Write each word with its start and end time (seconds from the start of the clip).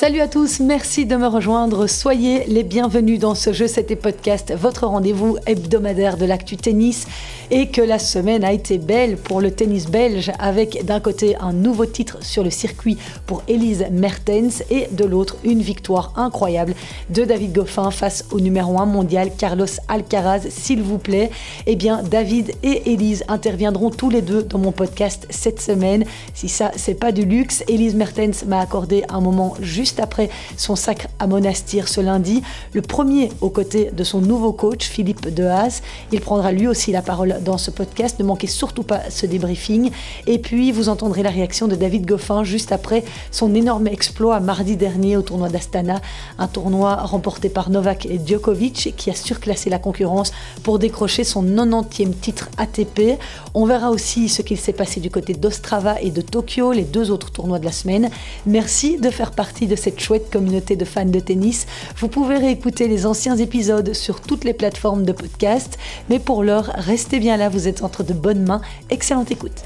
Salut 0.00 0.20
à 0.20 0.28
tous, 0.28 0.60
merci 0.60 1.06
de 1.06 1.16
me 1.16 1.26
rejoindre. 1.26 1.88
Soyez 1.88 2.44
les 2.46 2.62
bienvenus 2.62 3.18
dans 3.18 3.34
ce 3.34 3.52
jeu, 3.52 3.66
c'était 3.66 3.96
podcast, 3.96 4.54
votre 4.56 4.86
rendez-vous 4.86 5.38
hebdomadaire 5.44 6.16
de 6.16 6.24
l'actu 6.24 6.56
tennis. 6.56 7.08
Et 7.50 7.68
que 7.68 7.80
la 7.80 7.98
semaine 7.98 8.44
a 8.44 8.52
été 8.52 8.78
belle 8.78 9.16
pour 9.16 9.40
le 9.40 9.50
tennis 9.50 9.86
belge, 9.86 10.30
avec 10.38 10.84
d'un 10.84 11.00
côté 11.00 11.34
un 11.40 11.52
nouveau 11.52 11.84
titre 11.84 12.18
sur 12.20 12.44
le 12.44 12.50
circuit 12.50 12.96
pour 13.26 13.42
Elise 13.48 13.86
Mertens 13.90 14.62
et 14.70 14.86
de 14.92 15.04
l'autre 15.04 15.36
une 15.42 15.62
victoire 15.62 16.12
incroyable 16.14 16.74
de 17.10 17.24
David 17.24 17.54
Goffin 17.54 17.90
face 17.90 18.26
au 18.30 18.38
numéro 18.38 18.78
1 18.78 18.86
mondial 18.86 19.30
Carlos 19.36 19.66
Alcaraz. 19.88 20.42
S'il 20.50 20.82
vous 20.82 20.98
plaît, 20.98 21.30
eh 21.66 21.74
bien 21.74 22.04
David 22.04 22.52
et 22.62 22.92
Elise 22.92 23.24
interviendront 23.26 23.90
tous 23.90 24.10
les 24.10 24.22
deux 24.22 24.44
dans 24.44 24.58
mon 24.58 24.72
podcast 24.72 25.26
cette 25.30 25.60
semaine. 25.60 26.04
Si 26.34 26.48
ça, 26.48 26.70
c'est 26.76 26.94
pas 26.94 27.10
du 27.10 27.24
luxe, 27.24 27.64
Elise 27.66 27.96
Mertens 27.96 28.44
m'a 28.46 28.60
accordé 28.60 29.02
un 29.08 29.20
moment 29.20 29.54
juste 29.60 29.87
juste 29.88 30.00
après 30.00 30.28
son 30.58 30.76
sacre 30.76 31.06
à 31.18 31.26
Monastir 31.26 31.88
ce 31.88 32.02
lundi. 32.02 32.42
Le 32.74 32.82
premier 32.82 33.30
aux 33.40 33.48
côtés 33.48 33.90
de 33.90 34.04
son 34.04 34.20
nouveau 34.20 34.52
coach, 34.52 34.84
Philippe 34.84 35.34
Dehaas. 35.34 35.80
Il 36.12 36.20
prendra 36.20 36.52
lui 36.52 36.68
aussi 36.68 36.92
la 36.92 37.00
parole 37.00 37.38
dans 37.42 37.56
ce 37.56 37.70
podcast. 37.70 38.18
Ne 38.18 38.24
manquez 38.24 38.48
surtout 38.48 38.82
pas 38.82 39.08
ce 39.08 39.24
débriefing. 39.24 39.90
Et 40.26 40.38
puis, 40.38 40.72
vous 40.72 40.90
entendrez 40.90 41.22
la 41.22 41.30
réaction 41.30 41.68
de 41.68 41.74
David 41.74 42.04
Goffin 42.04 42.44
juste 42.44 42.70
après 42.70 43.02
son 43.30 43.54
énorme 43.54 43.86
exploit 43.86 44.40
mardi 44.40 44.76
dernier 44.76 45.16
au 45.16 45.22
tournoi 45.22 45.48
d'Astana. 45.48 46.02
Un 46.38 46.48
tournoi 46.48 46.96
remporté 46.96 47.48
par 47.48 47.70
Novak 47.70 48.06
Djokovic 48.26 48.94
qui 48.94 49.08
a 49.08 49.14
surclassé 49.14 49.70
la 49.70 49.78
concurrence 49.78 50.32
pour 50.64 50.78
décrocher 50.78 51.24
son 51.24 51.42
90e 51.42 52.12
titre 52.12 52.50
ATP. 52.58 53.18
On 53.54 53.64
verra 53.64 53.90
aussi 53.90 54.28
ce 54.28 54.42
qu'il 54.42 54.58
s'est 54.58 54.74
passé 54.74 55.00
du 55.00 55.10
côté 55.10 55.32
d'Ostrava 55.32 55.98
et 56.02 56.10
de 56.10 56.20
Tokyo, 56.20 56.72
les 56.72 56.82
deux 56.82 57.10
autres 57.10 57.30
tournois 57.30 57.58
de 57.58 57.64
la 57.64 57.72
semaine. 57.72 58.10
Merci 58.44 58.98
de 58.98 59.08
faire 59.08 59.30
partie 59.30 59.66
de 59.66 59.77
cette 59.78 60.00
chouette 60.00 60.30
communauté 60.30 60.76
de 60.76 60.84
fans 60.84 61.06
de 61.06 61.20
tennis. 61.20 61.66
Vous 61.96 62.08
pouvez 62.08 62.36
réécouter 62.36 62.88
les 62.88 63.06
anciens 63.06 63.36
épisodes 63.38 63.94
sur 63.94 64.20
toutes 64.20 64.44
les 64.44 64.52
plateformes 64.52 65.04
de 65.04 65.12
podcast. 65.12 65.78
Mais 66.10 66.18
pour 66.18 66.42
l'heure, 66.42 66.70
restez 66.74 67.18
bien 67.18 67.38
là, 67.38 67.48
vous 67.48 67.66
êtes 67.68 67.82
entre 67.82 68.02
de 68.02 68.12
bonnes 68.12 68.44
mains. 68.44 68.60
Excellente 68.90 69.30
écoute. 69.30 69.62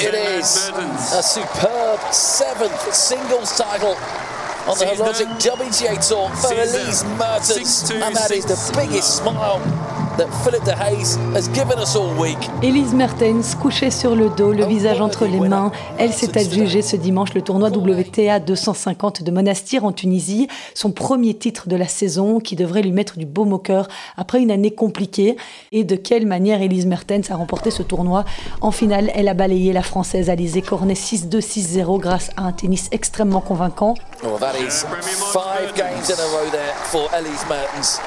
It 0.00 0.14
is 0.14 0.70
a 1.12 1.22
superb 1.22 1.77
seventh 2.12 2.94
singles 2.94 3.56
title 3.56 3.94
on 4.66 4.78
the 4.78 4.86
Heroic 4.86 5.16
WTA 5.38 5.96
Tour. 6.06 6.28
for 6.36 6.52
Elise 6.54 7.04
Mertens, 7.18 7.90
and 7.90 8.14
that 8.16 8.30
is 8.30 8.44
the 8.44 8.72
biggest 8.76 9.16
smile 9.18 9.58
that 10.18 10.28
Philip 10.42 10.64
de 10.64 10.72
Hayes 10.72 11.16
has 11.34 11.48
given 11.54 11.78
us 11.78 11.94
all 11.94 12.10
week. 12.18 12.36
Elise 12.62 12.92
Mertens, 12.92 13.54
couchée 13.60 13.90
sur 13.90 14.16
le 14.16 14.28
dos, 14.28 14.52
le 14.52 14.64
visage 14.66 15.00
entre 15.00 15.26
les 15.26 15.38
mains, 15.38 15.70
elle 15.96 16.12
s'est 16.12 16.36
adjugée 16.36 16.82
ce 16.82 16.96
dimanche 16.96 17.34
le 17.34 17.42
tournoi 17.42 17.70
WTA 17.70 18.40
250 18.40 19.22
de 19.22 19.30
Monastir 19.30 19.84
en 19.84 19.92
Tunisie, 19.92 20.48
son 20.74 20.90
premier 20.90 21.34
titre 21.34 21.68
de 21.68 21.76
la 21.76 21.86
saison 21.86 22.40
qui 22.40 22.56
devrait 22.56 22.82
lui 22.82 22.90
mettre 22.90 23.16
du 23.16 23.26
baume 23.26 23.52
au 23.52 23.58
cœur 23.58 23.88
après 24.16 24.40
une 24.40 24.50
année 24.50 24.72
compliquée. 24.72 25.36
Et 25.70 25.84
de 25.84 25.94
quelle 25.94 26.26
manière 26.26 26.60
Elise 26.62 26.86
Mertens 26.86 27.30
a 27.30 27.36
remporté 27.36 27.70
ce 27.70 27.84
tournoi 27.84 28.24
En 28.60 28.72
finale, 28.72 29.12
elle 29.14 29.28
a 29.28 29.34
balayé 29.34 29.72
la 29.72 29.82
française 29.82 30.30
Alizé 30.30 30.62
Cornet 30.62 30.94
6-2, 30.94 31.38
6-0 31.38 32.00
grâce 32.00 32.30
à 32.36 32.42
un 32.42 32.52
tennis 32.52 32.88
extrêmement 32.90 33.40
convaincant. 33.40 33.94
Oh, 34.24 34.36
that 34.40 34.54
is 34.58 34.84
five 35.32 35.72
games 35.76 36.10
in 36.10 36.18
a 36.18 36.26
row 36.36 36.50
there 36.50 36.74
for 36.90 37.08
Elise 37.14 37.44
Mertens. 37.48 38.00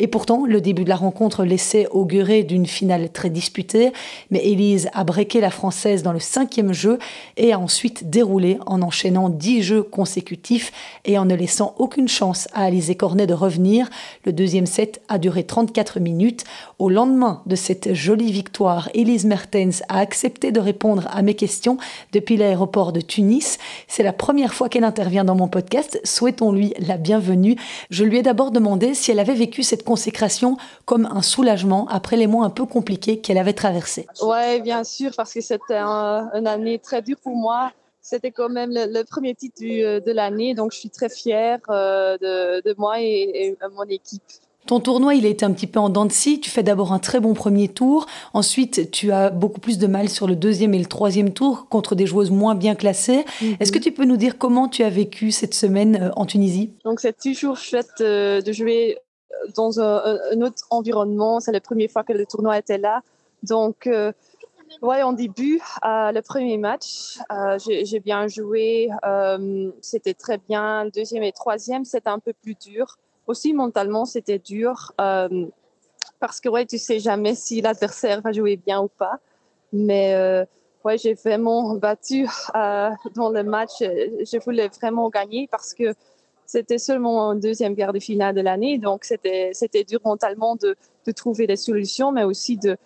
Et 0.00 0.06
pourtant, 0.08 0.44
le 0.46 0.60
début 0.60 0.84
de 0.84 0.88
la 0.88 0.96
rencontre 0.96 1.44
laissait 1.44 1.86
augurer 1.90 2.42
d'une 2.42 2.66
finale 2.66 3.10
très 3.10 3.30
disputée, 3.30 3.92
mais 4.30 4.44
Elise 4.44 4.88
a 4.92 5.04
breaké 5.04 5.40
la 5.40 5.50
Française 5.50 6.02
dans 6.02 6.12
le 6.12 6.18
cinquième 6.18 6.72
jeu 6.72 6.98
et 7.36 7.52
a 7.52 7.58
ensuite 7.58 8.10
déroulé 8.10 8.58
en 8.66 8.82
enchaînant 8.82 9.28
dix 9.28 9.62
jeux 9.62 9.82
consécutifs 9.82 10.72
et 11.04 11.18
en 11.18 11.24
ne 11.24 11.34
laissant 11.34 11.74
aucune 11.78 12.08
chance 12.08 12.48
à 12.52 12.64
Alizé 12.64 12.96
Cornet 12.96 13.26
de 13.26 13.34
revenir. 13.34 13.88
Le 14.24 14.32
deuxième 14.32 14.66
set 14.66 15.00
a 15.08 15.18
duré 15.18 15.44
34 15.44 16.00
minutes. 16.00 16.44
Au 16.78 16.90
lendemain 16.90 17.42
de 17.46 17.56
cette 17.56 17.94
jolie 17.94 18.32
victoire, 18.32 18.88
Elise 18.94 19.24
Mertens 19.24 19.82
a 19.88 20.00
accepté 20.00 20.52
de 20.52 20.60
répondre 20.60 21.06
à 21.12 21.22
mes 21.22 21.34
questions 21.34 21.78
depuis 22.12 22.36
l'aéroport 22.36 22.92
de 22.92 23.00
Tunis. 23.00 23.58
C'est 23.86 24.02
la 24.02 24.12
première 24.12 24.54
fois 24.54 24.68
qu'elle 24.68 24.84
intervient 24.84 25.24
dans 25.24 25.36
mon 25.36 25.48
podcast. 25.48 26.00
Souhaitons-lui 26.04 26.74
la 26.88 26.96
bienvenue. 26.96 27.56
Je 27.90 28.04
lui 28.04 28.18
ai 28.18 28.22
d'abord 28.22 28.50
demandé 28.50 28.94
si 28.94 29.10
elle 29.10 29.20
avait 29.20 29.34
vécu 29.34 29.62
cette 29.62 29.84
consécration 29.84 30.56
comme 30.84 31.06
un 31.06 31.22
soulagement 31.22 31.86
après 31.88 32.16
les 32.16 32.26
mois 32.26 32.44
un 32.44 32.50
peu 32.50 32.66
compliqués 32.66 33.20
qu'elle 33.20 33.38
avait 33.38 33.52
traversés. 33.52 34.06
Oui, 34.22 34.60
bien 34.62 34.82
sûr, 34.84 35.12
parce 35.16 35.32
que 35.32 35.40
c'était 35.40 35.78
une 35.78 36.46
année 36.46 36.78
très 36.78 37.02
dure 37.02 37.18
pour 37.22 37.36
moi. 37.36 37.72
C'était 38.00 38.30
quand 38.30 38.48
même 38.48 38.70
le, 38.72 39.02
premier 39.02 39.34
titre 39.34 39.62
euh, 39.62 40.00
de 40.00 40.12
l'année, 40.12 40.54
donc 40.54 40.72
je 40.72 40.78
suis 40.78 40.88
très 40.88 41.10
fière 41.10 41.58
euh, 41.68 42.16
de, 42.18 42.74
moi 42.78 43.00
et, 43.00 43.04
et 43.34 43.58
mon 43.74 43.84
équipe. 43.84 44.22
Ton 44.68 44.80
tournoi, 44.80 45.14
il 45.14 45.24
a 45.24 45.30
été 45.30 45.46
un 45.46 45.52
petit 45.54 45.66
peu 45.66 45.80
en 45.80 45.88
dents 45.88 46.04
de 46.04 46.12
scie. 46.12 46.40
Tu 46.40 46.50
fais 46.50 46.62
d'abord 46.62 46.92
un 46.92 46.98
très 46.98 47.20
bon 47.20 47.32
premier 47.32 47.68
tour. 47.68 48.04
Ensuite, 48.34 48.90
tu 48.90 49.12
as 49.12 49.30
beaucoup 49.30 49.60
plus 49.60 49.78
de 49.78 49.86
mal 49.86 50.10
sur 50.10 50.26
le 50.26 50.36
deuxième 50.36 50.74
et 50.74 50.78
le 50.78 50.84
troisième 50.84 51.32
tour 51.32 51.68
contre 51.70 51.94
des 51.94 52.04
joueuses 52.04 52.30
moins 52.30 52.54
bien 52.54 52.74
classées. 52.74 53.24
Mhm. 53.40 53.56
Est-ce 53.60 53.72
que 53.72 53.78
tu 53.78 53.92
peux 53.92 54.04
nous 54.04 54.18
dire 54.18 54.36
comment 54.36 54.68
tu 54.68 54.82
as 54.82 54.90
vécu 54.90 55.30
cette 55.30 55.54
semaine 55.54 55.98
euh, 56.02 56.10
en 56.16 56.26
Tunisie? 56.26 56.74
Donc, 56.84 57.00
c'est 57.00 57.18
toujours 57.18 57.56
chouette 57.56 58.02
euh, 58.02 58.42
de 58.42 58.52
jouer 58.52 58.98
euh, 59.32 59.34
dans 59.56 59.80
un, 59.80 60.42
autre 60.42 60.66
environnement. 60.68 61.40
C'est 61.40 61.52
la 61.52 61.62
première 61.62 61.90
fois 61.90 62.04
que 62.04 62.12
le 62.12 62.26
tournoi 62.26 62.58
était 62.58 62.76
là. 62.76 63.00
Donc, 63.42 63.88
ouais, 64.82 65.02
en 65.02 65.14
début, 65.14 65.62
le 65.82 66.20
premier 66.20 66.58
match, 66.58 67.16
j'ai 67.58 68.00
bien 68.00 68.28
joué. 68.28 68.90
c'était 69.80 70.12
très 70.12 70.36
bien. 70.36 70.90
Deuxième 70.94 71.22
et 71.22 71.32
troisième, 71.32 71.86
c'était 71.86 72.10
un 72.10 72.18
peu 72.18 72.34
plus 72.34 72.54
dur. 72.54 72.98
Aussi, 73.28 73.52
mentalement, 73.52 74.06
c'était 74.06 74.38
dur 74.38 74.92
euh, 75.02 75.46
parce 76.18 76.40
que 76.40 76.48
ouais, 76.48 76.64
tu 76.64 76.78
sais 76.78 76.98
jamais 76.98 77.34
si 77.34 77.60
l'adversaire 77.60 78.22
va 78.22 78.32
jouer 78.32 78.56
bien 78.56 78.80
ou 78.80 78.88
pas. 78.88 79.20
Mais 79.70 80.14
euh, 80.14 80.46
ouais, 80.82 80.96
j'ai 80.96 81.12
vraiment 81.12 81.74
battu 81.74 82.26
euh, 82.56 82.90
dans 83.14 83.28
le 83.28 83.42
match. 83.44 83.80
Je 83.80 84.42
voulais 84.42 84.68
vraiment 84.68 85.10
gagner 85.10 85.46
parce 85.46 85.74
que 85.74 85.92
c'était 86.46 86.78
seulement 86.78 87.28
un 87.28 87.34
deuxième 87.34 87.76
quart 87.76 87.92
de 87.92 88.00
finale 88.00 88.34
de 88.34 88.40
l'année. 88.40 88.78
Donc, 88.78 89.04
c'était, 89.04 89.50
c'était 89.52 89.84
dur 89.84 90.00
mentalement 90.06 90.56
de, 90.56 90.74
de, 91.04 91.12
trouver 91.12 91.46
des 91.46 91.56
solutions, 91.56 92.10
mais 92.10 92.24
aussi 92.24 92.56
de, 92.56 92.78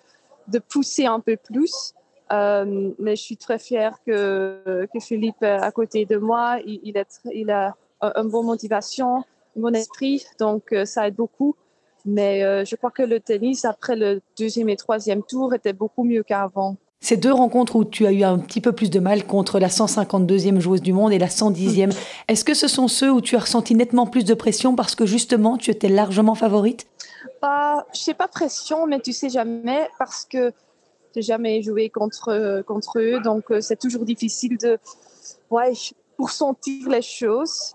de 0.48 0.58
pousser 0.58 1.06
un 1.06 1.20
peu 1.20 1.36
plus. 1.36 1.94
mais 2.32 3.14
je 3.14 3.22
suis 3.22 3.36
très 3.36 3.60
fière 3.60 4.00
que, 4.04 4.88
que 4.92 4.98
Philippe 4.98 5.44
à 5.44 5.70
côté 5.70 6.04
de 6.04 6.16
moi. 6.16 6.58
Il, 6.66 6.98
a, 6.98 7.04
il 7.32 7.48
a 7.52 7.76
une 8.00 8.28
bonne 8.28 8.46
motivation 8.46 9.22
mon 9.56 9.72
esprit, 9.72 10.24
donc 10.38 10.72
euh, 10.72 10.84
ça 10.84 11.08
aide 11.08 11.14
beaucoup. 11.14 11.54
Mais 12.04 12.42
euh, 12.42 12.64
je 12.64 12.74
crois 12.74 12.90
que 12.90 13.02
le 13.02 13.20
tennis, 13.20 13.64
après 13.64 13.94
le 13.94 14.20
deuxième 14.38 14.68
et 14.68 14.76
troisième 14.76 15.22
tour, 15.22 15.54
était 15.54 15.72
beaucoup 15.72 16.02
mieux 16.02 16.22
qu'avant. 16.22 16.76
Ces 17.00 17.16
deux 17.16 17.32
rencontres 17.32 17.76
où 17.76 17.84
tu 17.84 18.06
as 18.06 18.12
eu 18.12 18.22
un 18.22 18.38
petit 18.38 18.60
peu 18.60 18.72
plus 18.72 18.90
de 18.90 19.00
mal 19.00 19.26
contre 19.26 19.58
la 19.58 19.68
152e 19.68 20.60
joueuse 20.60 20.82
du 20.82 20.92
monde 20.92 21.12
et 21.12 21.18
la 21.18 21.26
110e, 21.26 21.92
est-ce 22.28 22.44
que 22.44 22.54
ce 22.54 22.68
sont 22.68 22.86
ceux 22.86 23.10
où 23.10 23.20
tu 23.20 23.34
as 23.34 23.40
ressenti 23.40 23.74
nettement 23.74 24.06
plus 24.06 24.24
de 24.24 24.34
pression 24.34 24.76
parce 24.76 24.94
que 24.94 25.04
justement 25.04 25.56
tu 25.56 25.70
étais 25.70 25.88
largement 25.88 26.36
favorite? 26.36 26.86
Pas, 27.40 27.86
Je 27.92 28.00
sais 28.00 28.14
pas 28.14 28.28
pression, 28.28 28.86
mais 28.86 29.00
tu 29.00 29.12
sais 29.12 29.30
jamais 29.30 29.88
parce 29.98 30.24
que 30.24 30.52
j'ai 31.14 31.22
jamais 31.22 31.62
joué 31.62 31.90
contre, 31.90 32.62
contre 32.66 33.00
eux, 33.00 33.20
donc 33.20 33.50
euh, 33.50 33.60
c'est 33.60 33.78
toujours 33.78 34.04
difficile 34.04 34.56
de, 34.58 34.78
ouais, 35.50 35.72
pour 36.16 36.30
sentir 36.30 36.88
les 36.88 37.02
choses. 37.02 37.72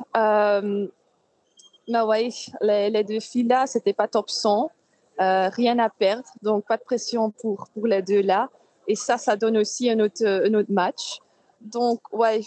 Mais 1.88 2.02
oui, 2.02 2.48
les, 2.62 3.04
deux 3.04 3.20
filles 3.20 3.48
là, 3.48 3.66
c'était 3.68 3.94
pas 3.94 4.08
top 4.08 4.30
100. 4.30 4.72
Euh, 5.20 5.50
rien 5.50 5.80
à 5.80 5.90
perdre, 5.90 6.28
donc 6.44 6.68
pas 6.68 6.78
de 6.78 6.84
pression 6.84 7.32
pour, 7.32 7.68
pour 7.74 7.88
les 7.88 8.02
deux 8.02 8.22
là. 8.22 8.50
Et 8.88 8.96
ça, 8.96 9.18
ça 9.18 9.36
donne 9.36 9.58
aussi 9.58 9.90
un 9.90 10.00
autre, 10.00 10.26
un 10.26 10.54
autre 10.54 10.72
match. 10.72 11.20
Donc, 11.62 12.02
ouais, 12.14 12.42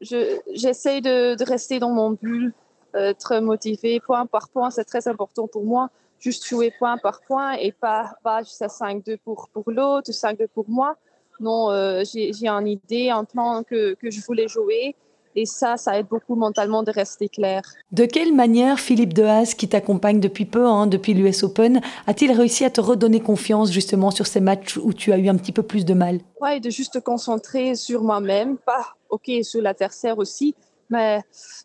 j'essaie 0.00 1.00
de, 1.00 1.34
de, 1.34 1.44
rester 1.44 1.78
dans 1.78 1.90
mon 1.90 2.10
bulle, 2.10 2.52
euh, 2.94 3.14
très 3.14 3.40
motivée, 3.40 4.00
point 4.00 4.26
par 4.26 4.50
point, 4.50 4.70
c'est 4.70 4.84
très 4.84 5.08
important 5.08 5.48
pour 5.48 5.64
moi. 5.64 5.88
Juste 6.18 6.46
jouer 6.46 6.72
point 6.78 6.98
par 6.98 7.22
point 7.22 7.52
et 7.54 7.72
pas, 7.72 8.14
pas 8.22 8.42
juste 8.42 8.62
à 8.62 8.66
5-2 8.66 9.16
pour, 9.24 9.48
pour 9.48 9.70
l'autre, 9.70 10.10
5-2 10.10 10.46
pour 10.48 10.68
moi. 10.68 10.96
Non, 11.40 11.70
euh, 11.70 12.02
j'ai 12.04 12.46
une 12.46 12.68
idée, 12.68 13.08
un 13.08 13.24
plan 13.24 13.62
que, 13.62 13.94
que 13.94 14.10
je 14.10 14.20
voulais 14.24 14.46
jouer 14.46 14.94
Et 15.34 15.46
ça, 15.46 15.76
ça 15.76 15.98
aide 15.98 16.06
beaucoup 16.08 16.34
mentalement 16.34 16.82
de 16.82 16.90
rester 16.90 17.28
clair. 17.28 17.62
De 17.90 18.04
quelle 18.04 18.34
manière 18.34 18.78
Philippe 18.78 19.14
Dehaze, 19.14 19.54
qui 19.54 19.68
t'accompagne 19.68 20.20
depuis 20.20 20.44
peu, 20.44 20.66
hein, 20.66 20.86
depuis 20.86 21.14
l'US 21.14 21.42
Open, 21.42 21.80
a-t-il 22.06 22.32
réussi 22.32 22.64
à 22.64 22.70
te 22.70 22.80
redonner 22.80 23.20
confiance 23.20 23.70
justement 23.70 24.10
sur 24.10 24.26
ces 24.26 24.40
matchs 24.40 24.76
où 24.76 24.92
tu 24.92 25.12
as 25.12 25.18
eu 25.18 25.28
un 25.28 25.36
petit 25.36 25.52
peu 25.52 25.62
plus 25.62 25.84
de 25.84 25.94
mal? 25.94 26.20
Ouais, 26.40 26.60
de 26.60 26.70
juste 26.70 26.94
te 26.94 26.98
concentrer 26.98 27.74
sur 27.74 28.02
moi-même, 28.02 28.58
pas, 28.58 28.94
ok, 29.08 29.30
sur 29.42 29.62
l'adversaire 29.62 30.18
aussi, 30.18 30.54
mais 30.90 31.22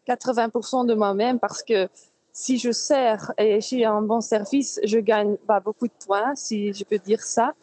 80% 0.07 0.85
de 0.85 0.93
moi-même 0.93 1.39
parce 1.39 1.61
que 1.61 1.89
si 2.31 2.59
je 2.59 2.71
sers 2.71 3.31
et 3.39 3.59
j'ai 3.61 3.83
un 3.83 4.01
bon 4.03 4.21
service, 4.21 4.79
je 4.83 4.99
gagne 4.99 5.37
pas 5.47 5.59
beaucoup 5.59 5.87
de 5.87 6.05
points, 6.05 6.35
si 6.35 6.71
je 6.71 6.83
peux 6.83 6.99
dire 6.99 7.23
ça. 7.23 7.53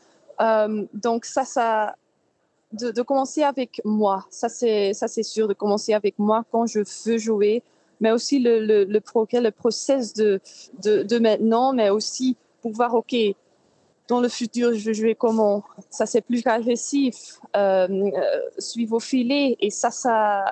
Euh, 0.41 0.85
donc 0.93 1.25
ça, 1.27 1.45
ça, 1.45 1.95
de, 2.75 3.03
commencer 3.03 3.43
avec 3.43 3.81
moi. 3.85 4.27
Ça, 4.31 4.49
c'est, 4.49 4.93
sûr, 5.23 5.49
de 5.49 5.55
commencer 5.55 5.95
avec 5.95 6.19
moi 6.19 6.45
quand 6.51 6.67
je 6.67 6.81
veux 7.07 7.19
jouer, 7.19 7.63
mais 8.01 8.11
aussi 8.11 8.39
le, 8.39 8.61
le, 8.61 8.85
le 8.85 9.01
le 9.41 9.51
process 9.51 10.15
de, 10.15 10.41
de, 10.83 11.19
maintenant, 11.19 11.73
mais 11.73 11.91
aussi 11.91 12.37
pour 12.63 12.73
voir, 12.73 12.95
OK, 12.95 13.15
dans 14.09 14.21
le 14.21 14.29
futur, 14.29 14.75
je 14.75 14.85
veux 14.87 14.93
jouer 14.93 15.15
comment? 15.15 15.65
Ça, 15.91 16.07
c'est 16.07 16.21
plus 16.21 16.43
agressif, 16.45 17.39
euh, 17.57 17.89
euh, 17.89 18.41
suivre 18.59 19.01
filet, 19.01 19.57
et 19.61 19.71
ça, 19.71 19.91
ça, 19.91 20.45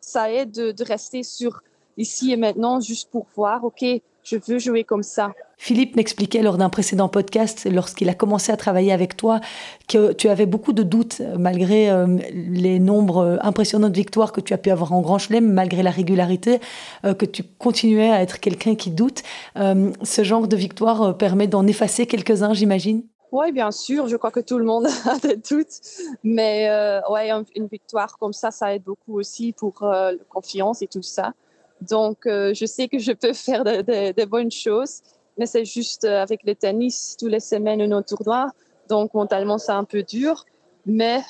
ça 0.00 0.32
aide 0.32 0.50
de, 0.50 0.72
de 0.72 0.84
rester 0.84 1.22
sur 1.22 1.62
ici 1.96 2.32
et 2.32 2.36
maintenant, 2.36 2.80
juste 2.80 3.10
pour 3.10 3.26
voir, 3.36 3.64
OK, 3.64 3.84
je 4.30 4.36
veux 4.46 4.58
jouer 4.58 4.84
comme 4.84 5.02
ça. 5.02 5.32
Philippe 5.56 5.96
m'expliquait 5.96 6.42
lors 6.42 6.56
d'un 6.56 6.68
précédent 6.68 7.08
podcast, 7.08 7.68
lorsqu'il 7.70 8.08
a 8.08 8.14
commencé 8.14 8.52
à 8.52 8.56
travailler 8.56 8.92
avec 8.92 9.16
toi, 9.16 9.40
que 9.88 10.12
tu 10.12 10.28
avais 10.28 10.46
beaucoup 10.46 10.72
de 10.72 10.82
doutes 10.84 11.20
euh, 11.20 11.36
malgré 11.36 11.90
euh, 11.90 12.06
les 12.32 12.78
nombres 12.78 13.18
euh, 13.18 13.36
impressionnants 13.40 13.88
de 13.88 13.94
victoires 13.94 14.32
que 14.32 14.40
tu 14.40 14.54
as 14.54 14.58
pu 14.58 14.70
avoir 14.70 14.92
en 14.92 15.00
Grand 15.00 15.18
Chelem, 15.18 15.52
malgré 15.52 15.82
la 15.82 15.90
régularité, 15.90 16.60
que 17.02 17.26
tu 17.26 17.42
continuais 17.42 18.10
à 18.10 18.22
être 18.22 18.40
quelqu'un 18.40 18.74
qui 18.74 18.90
doute. 18.90 19.22
ce 19.56 20.24
genre 20.24 20.46
de 20.46 20.56
victoire 20.56 21.16
permet 21.16 21.46
d'en 21.46 21.66
effacer 21.66 22.06
quelques-uns, 22.06 22.54
j'imagine? 22.54 23.02
Oui, 23.32 23.52
bien 23.52 23.70
sûr. 23.70 24.08
Je 24.08 24.16
crois 24.16 24.30
que 24.30 24.40
tout 24.40 24.58
le 24.58 24.64
monde 24.64 24.86
a 25.06 25.18
des 25.18 25.36
doutes. 25.36 25.80
Mais 26.22 26.68
ouais, 27.10 27.30
une 27.54 27.66
victoire 27.66 28.18
comme 28.18 28.32
ça, 28.32 28.50
ça 28.50 28.74
aide 28.74 28.84
beaucoup 28.84 29.18
aussi 29.18 29.52
pour 29.52 29.74
la 29.82 30.12
confiance 30.28 30.82
et 30.82 30.86
tout 30.86 31.02
ça. 31.02 31.32
Donc, 31.80 32.18
je 32.24 32.64
sais 32.66 32.88
que 32.88 32.98
je 32.98 33.12
peux 33.12 33.32
faire 33.46 33.64
des 33.64 34.26
bonnes 34.26 34.50
choses 34.50 35.02
mais 35.38 35.46
c'est 35.46 35.64
juste 35.64 36.04
euh, 36.04 36.20
avec 36.20 36.42
le 36.44 36.54
tennis, 36.54 37.16
tous 37.18 37.28
les 37.28 37.40
semaines, 37.40 37.80
un 37.80 37.92
autre 37.92 38.16
tournoi. 38.16 38.50
Donc, 38.88 39.14
mentalement, 39.14 39.56
c'est 39.56 39.72
un 39.72 39.84
peu 39.84 40.02
dur. 40.02 40.44
Mais 40.84 41.22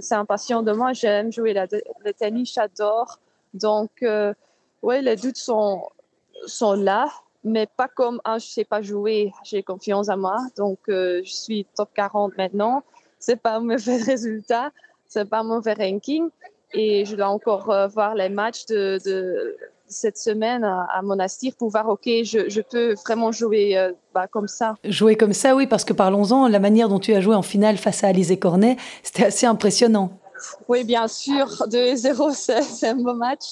c'est 0.00 0.14
un 0.14 0.24
passion 0.24 0.62
de 0.62 0.72
moi. 0.72 0.92
J'aime 0.92 1.30
jouer 1.30 1.52
le 1.52 2.12
tennis, 2.12 2.54
j'adore. 2.54 3.18
Donc, 3.52 3.90
euh, 4.02 4.32
oui, 4.82 5.02
les 5.02 5.16
doutes 5.16 5.36
sont, 5.36 5.82
sont 6.46 6.72
là, 6.72 7.08
mais 7.44 7.66
pas 7.66 7.88
comme 7.88 8.20
ah, 8.24 8.38
je 8.38 8.46
sais 8.46 8.64
pas 8.64 8.80
jouer, 8.82 9.32
j'ai 9.42 9.62
confiance 9.62 10.08
en 10.08 10.16
moi. 10.16 10.38
Donc, 10.56 10.78
euh, 10.88 11.20
je 11.24 11.32
suis 11.32 11.66
top 11.76 11.90
40 11.94 12.38
maintenant. 12.38 12.82
Ce 13.18 13.32
n'est 13.32 13.36
pas 13.36 13.56
un 13.56 13.60
mauvais 13.60 13.96
résultat, 14.02 14.70
ce 15.08 15.18
n'est 15.18 15.24
pas 15.24 15.40
un 15.40 15.44
mauvais 15.44 15.74
ranking. 15.74 16.30
Et 16.72 17.04
je 17.04 17.16
dois 17.16 17.28
encore 17.28 17.74
voir 17.92 18.14
les 18.14 18.28
matchs 18.28 18.66
de, 18.66 19.00
de 19.04 19.56
cette 19.90 20.16
semaine 20.16 20.64
à, 20.64 21.00
Monastir 21.02 21.54
pour 21.56 21.70
voir, 21.70 21.88
OK, 21.88 22.04
je, 22.04 22.60
peux 22.60 22.94
vraiment 23.04 23.32
jouer 23.32 23.76
euh, 23.76 23.92
bah, 24.14 24.26
comme 24.26 24.48
ça. 24.48 24.74
Jouer 24.84 25.16
comme 25.16 25.32
ça, 25.32 25.54
oui, 25.54 25.66
parce 25.66 25.84
que 25.84 25.92
parlons-en, 25.92 26.48
la 26.48 26.60
manière 26.60 26.88
dont 26.88 26.98
tu 26.98 27.12
as 27.12 27.20
joué 27.20 27.34
en 27.34 27.42
finale 27.42 27.76
face 27.76 28.04
à 28.04 28.08
Alizé 28.08 28.38
Cornet, 28.38 28.76
c'était 29.02 29.26
assez 29.26 29.46
impressionnant. 29.46 30.10
Oui, 30.68 30.84
bien 30.84 31.08
sûr, 31.08 31.46
2-0, 31.68 32.34
c'est 32.34 32.88
un 32.88 32.94
bon 32.94 33.14
match. 33.14 33.44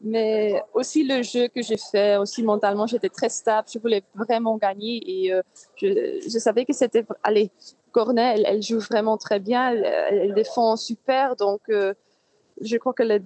Mais 0.00 0.62
aussi 0.74 1.02
le 1.02 1.22
jeu 1.22 1.48
que 1.48 1.60
j'ai 1.60 1.76
fait, 1.76 2.16
aussi 2.18 2.44
mentalement, 2.44 2.86
j'étais 2.86 3.08
très 3.08 3.28
stable. 3.28 3.66
Je 3.72 3.80
voulais 3.80 4.04
vraiment 4.14 4.56
gagner 4.56 5.00
et 5.04 5.32
euh, 5.32 5.42
je, 5.76 6.38
savais 6.38 6.64
que 6.64 6.72
c'était. 6.72 7.04
Allez, 7.24 7.50
Cornet, 7.90 8.40
elle, 8.44 8.62
joue 8.62 8.78
vraiment 8.78 9.16
très 9.16 9.40
bien, 9.40 9.72
elle, 9.72 10.34
défend 10.34 10.76
super. 10.76 11.34
Donc, 11.34 11.62
euh, 11.68 11.94
je 12.60 12.76
crois 12.76 12.92
que 12.92 13.02
les 13.02 13.20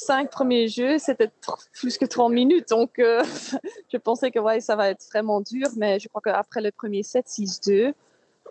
cinq 0.00 0.30
premiers 0.30 0.68
jeux, 0.68 0.98
c'était 0.98 1.30
plus 1.72 1.98
que 1.98 2.04
trois 2.04 2.28
minutes. 2.28 2.68
Donc, 2.68 2.98
euh, 2.98 3.22
je 3.92 3.96
pensais 3.98 4.30
que 4.30 4.38
ouais, 4.38 4.60
ça 4.60 4.76
va 4.76 4.90
être 4.90 5.04
vraiment 5.10 5.40
dur. 5.40 5.66
Mais 5.76 5.98
je 5.98 6.08
crois 6.08 6.22
qu'après 6.22 6.60
le 6.60 6.72
premier 6.72 7.02
set, 7.02 7.26
6-2, 7.26 7.92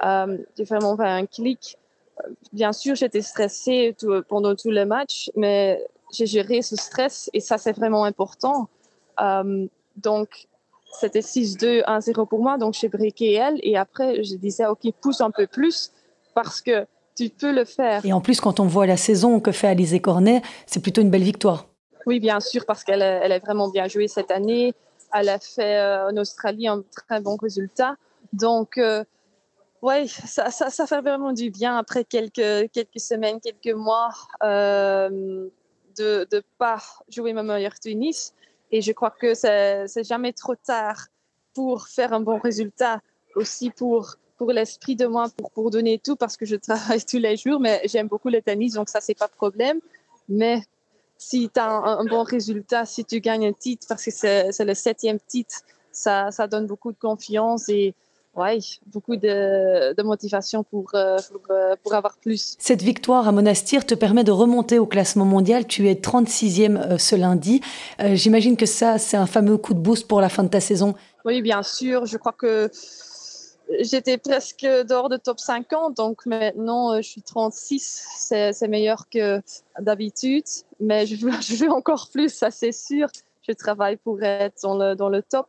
euh, 0.04 0.38
j'ai 0.58 0.64
vraiment 0.64 0.96
fait 0.96 1.08
un 1.08 1.26
clic. 1.26 1.78
Euh, 2.24 2.30
bien 2.54 2.74
sûr, 2.74 2.96
j'étais 2.96 3.22
stressée 3.22 3.96
pendant 4.28 4.56
tout 4.56 4.72
le 4.72 4.86
match, 4.86 5.30
mais 5.36 5.86
j'ai 6.14 6.26
géré 6.26 6.62
ce 6.62 6.76
stress 6.76 7.30
et 7.34 7.40
ça, 7.40 7.58
c'est 7.58 7.74
vraiment 7.74 8.04
important. 8.04 8.70
donc, 9.96 10.48
c'était 10.92 11.22
6-2, 11.22 11.84
1-0 11.86 12.28
pour 12.28 12.42
moi. 12.42 12.58
Donc, 12.58 12.74
j'ai 12.74 12.90
briqué 12.90 13.34
elle 13.34 13.60
et 13.62 13.78
après, 13.78 14.24
je 14.24 14.36
disais, 14.36 14.66
OK, 14.66 14.92
pousse 15.02 15.22
un 15.22 15.30
peu 15.30 15.46
plus 15.46 15.92
parce 16.34 16.62
que 16.62 16.86
tu 17.20 17.30
peux 17.30 17.52
le 17.52 17.66
faire. 17.66 18.06
Et 18.06 18.14
en 18.14 18.22
plus, 18.22 18.40
quand 18.40 18.60
on 18.60 18.66
voit 18.66 18.86
la 18.86 18.98
saison 18.98 19.40
que 19.40 19.52
fait 19.52 19.68
Alizé 19.68 20.00
Cornet, 20.00 20.42
c'est 20.66 20.82
plutôt 20.82 21.02
une 21.02 21.10
belle 21.10 21.24
victoire. 21.24 21.68
Oui, 22.06 22.20
bien 22.20 22.40
sûr, 22.40 22.66
parce 22.66 22.84
qu'elle 22.84 23.02
elle 23.02 23.32
a 23.32 23.40
vraiment 23.40 23.68
bien 23.70 23.88
joué 23.88 24.08
cette 24.08 24.32
année. 24.32 24.74
Elle 25.14 25.30
a 25.30 25.40
fait 25.40 25.78
euh, 25.78 26.10
en 26.10 26.18
Australie 26.18 26.68
un 26.68 26.82
très 26.92 27.20
bon 27.20 27.36
résultat. 27.36 27.96
Donc, 28.32 28.78
euh, 28.78 29.04
oui, 29.82 30.08
ça, 30.08 30.50
ça, 30.50 30.70
ça, 30.70 30.88
fait 30.88 31.02
vraiment 31.02 31.34
du 31.34 31.50
bien 31.50 31.78
après 31.78 32.06
quelques, 32.06 32.72
quelques 32.72 33.00
semaines, 33.00 33.40
quelques 33.42 33.76
mois 33.76 34.12
euh, 34.44 35.48
de 35.98 36.28
ne 36.32 36.42
pas 36.58 36.82
jouer 37.10 37.34
ma 37.34 37.44
meilleure 37.44 37.80
tennis. 37.80 38.34
Et 38.72 38.82
je 38.82 38.92
crois 38.92 39.12
que 39.12 39.34
c'est 39.34 40.04
jamais 40.04 40.32
trop 40.32 40.56
tard 40.56 41.08
pour 41.54 41.88
faire 41.88 42.14
un 42.14 42.22
bon 42.22 42.38
résultat, 42.38 43.02
aussi 43.36 43.72
pour 43.72 44.16
pour 44.40 44.52
l'esprit 44.52 44.96
de 44.96 45.06
moi, 45.06 45.28
pour, 45.38 45.52
pour 45.52 45.70
donner 45.70 46.00
tout, 46.00 46.16
parce 46.16 46.38
que 46.38 46.46
je 46.46 46.56
travaille 46.56 47.04
tous 47.04 47.20
les 47.20 47.38
jours, 47.38 47.60
mais 47.60 47.82
j'aime 47.86 48.08
beaucoup 48.08 48.30
le 48.30 48.42
tennis, 48.42 48.74
donc 48.74 48.90
ça, 48.90 49.02
c'est 49.02 49.14
pas 49.14 49.28
de 49.28 49.34
problème. 49.34 49.80
Mais 50.30 50.64
si 51.18 51.50
tu 51.54 51.60
as 51.60 51.70
un, 51.70 52.06
bon 52.06 52.24
résultat, 52.24 52.86
si 52.86 53.04
tu 53.04 53.20
gagnes 53.20 53.48
un 53.48 53.54
titre, 53.54 53.86
parce 53.88 54.04
que 54.04 54.12
c'est 54.12 54.66
le 54.66 54.74
septième 54.74 55.20
titre, 55.20 55.58
ça, 55.92 56.32
ça 56.32 56.48
donne 56.48 56.66
beaucoup 56.66 56.94
de 56.94 56.98
confiance 56.98 57.68
et 57.68 57.94
ouais, 58.38 58.60
beaucoup 58.88 59.18
de, 59.18 59.94
de 59.94 60.04
motivation 60.04 60.64
pour, 60.64 60.92
euh, 60.94 61.18
pour, 61.30 61.42
euh, 61.50 61.76
pour, 61.84 61.94
avoir 61.94 62.16
plus. 62.18 62.56
Cette 62.60 62.82
victoire 62.82 63.28
à 63.28 63.34
Monastir 63.34 63.86
te 63.86 63.96
permet 63.96 64.24
de 64.24 64.32
remonter 64.32 64.80
au 64.80 64.86
classement 64.86 65.26
mondial. 65.26 65.68
Tu 65.68 65.90
es 65.90 65.96
36e 65.96 66.78
euh, 66.78 66.98
ce 66.98 67.16
lundi. 67.18 67.60
J'imagine 68.14 68.56
que 68.56 68.66
ça, 68.66 68.98
c'est 68.98 69.18
un 69.18 69.28
fameux 69.28 69.58
coup 69.58 69.74
de 69.74 69.80
boost 69.80 70.08
pour 70.08 70.22
la 70.22 70.30
fin 70.30 70.44
de 70.44 70.50
ta 70.50 70.62
saison. 70.62 70.96
Oui, 71.26 71.42
bien 71.42 71.64
sûr. 71.64 72.06
Je 72.06 72.16
crois 72.16 72.32
que 72.32 72.72
j'étais 73.80 74.18
presque 74.18 74.62
dehors 74.62 75.10
de 75.10 75.18
top 75.18 75.40
50, 75.40 75.96
donc 75.96 76.26
maintenant 76.26 76.94
euh, 76.94 76.98
je 77.02 77.10
suis 77.10 77.22
36, 77.22 78.08
c'est 78.18 78.68
meilleur 78.68 79.10
que 79.10 79.42
d'habitude, 79.80 80.46
mais 80.80 81.06
je 81.06 81.16
veux, 81.16 81.32
je 81.42 81.66
encore 81.66 82.10
plus, 82.12 82.34
ça 82.34 82.52
c'est 82.52 82.72
sûr. 82.72 83.08
Je 83.48 83.54
travaille 83.54 83.98
pour 83.98 84.22
être 84.22 84.62
dans 84.62 84.78
le, 84.78 84.96
dans 84.96 85.10
le 85.10 85.24
top. 85.24 85.48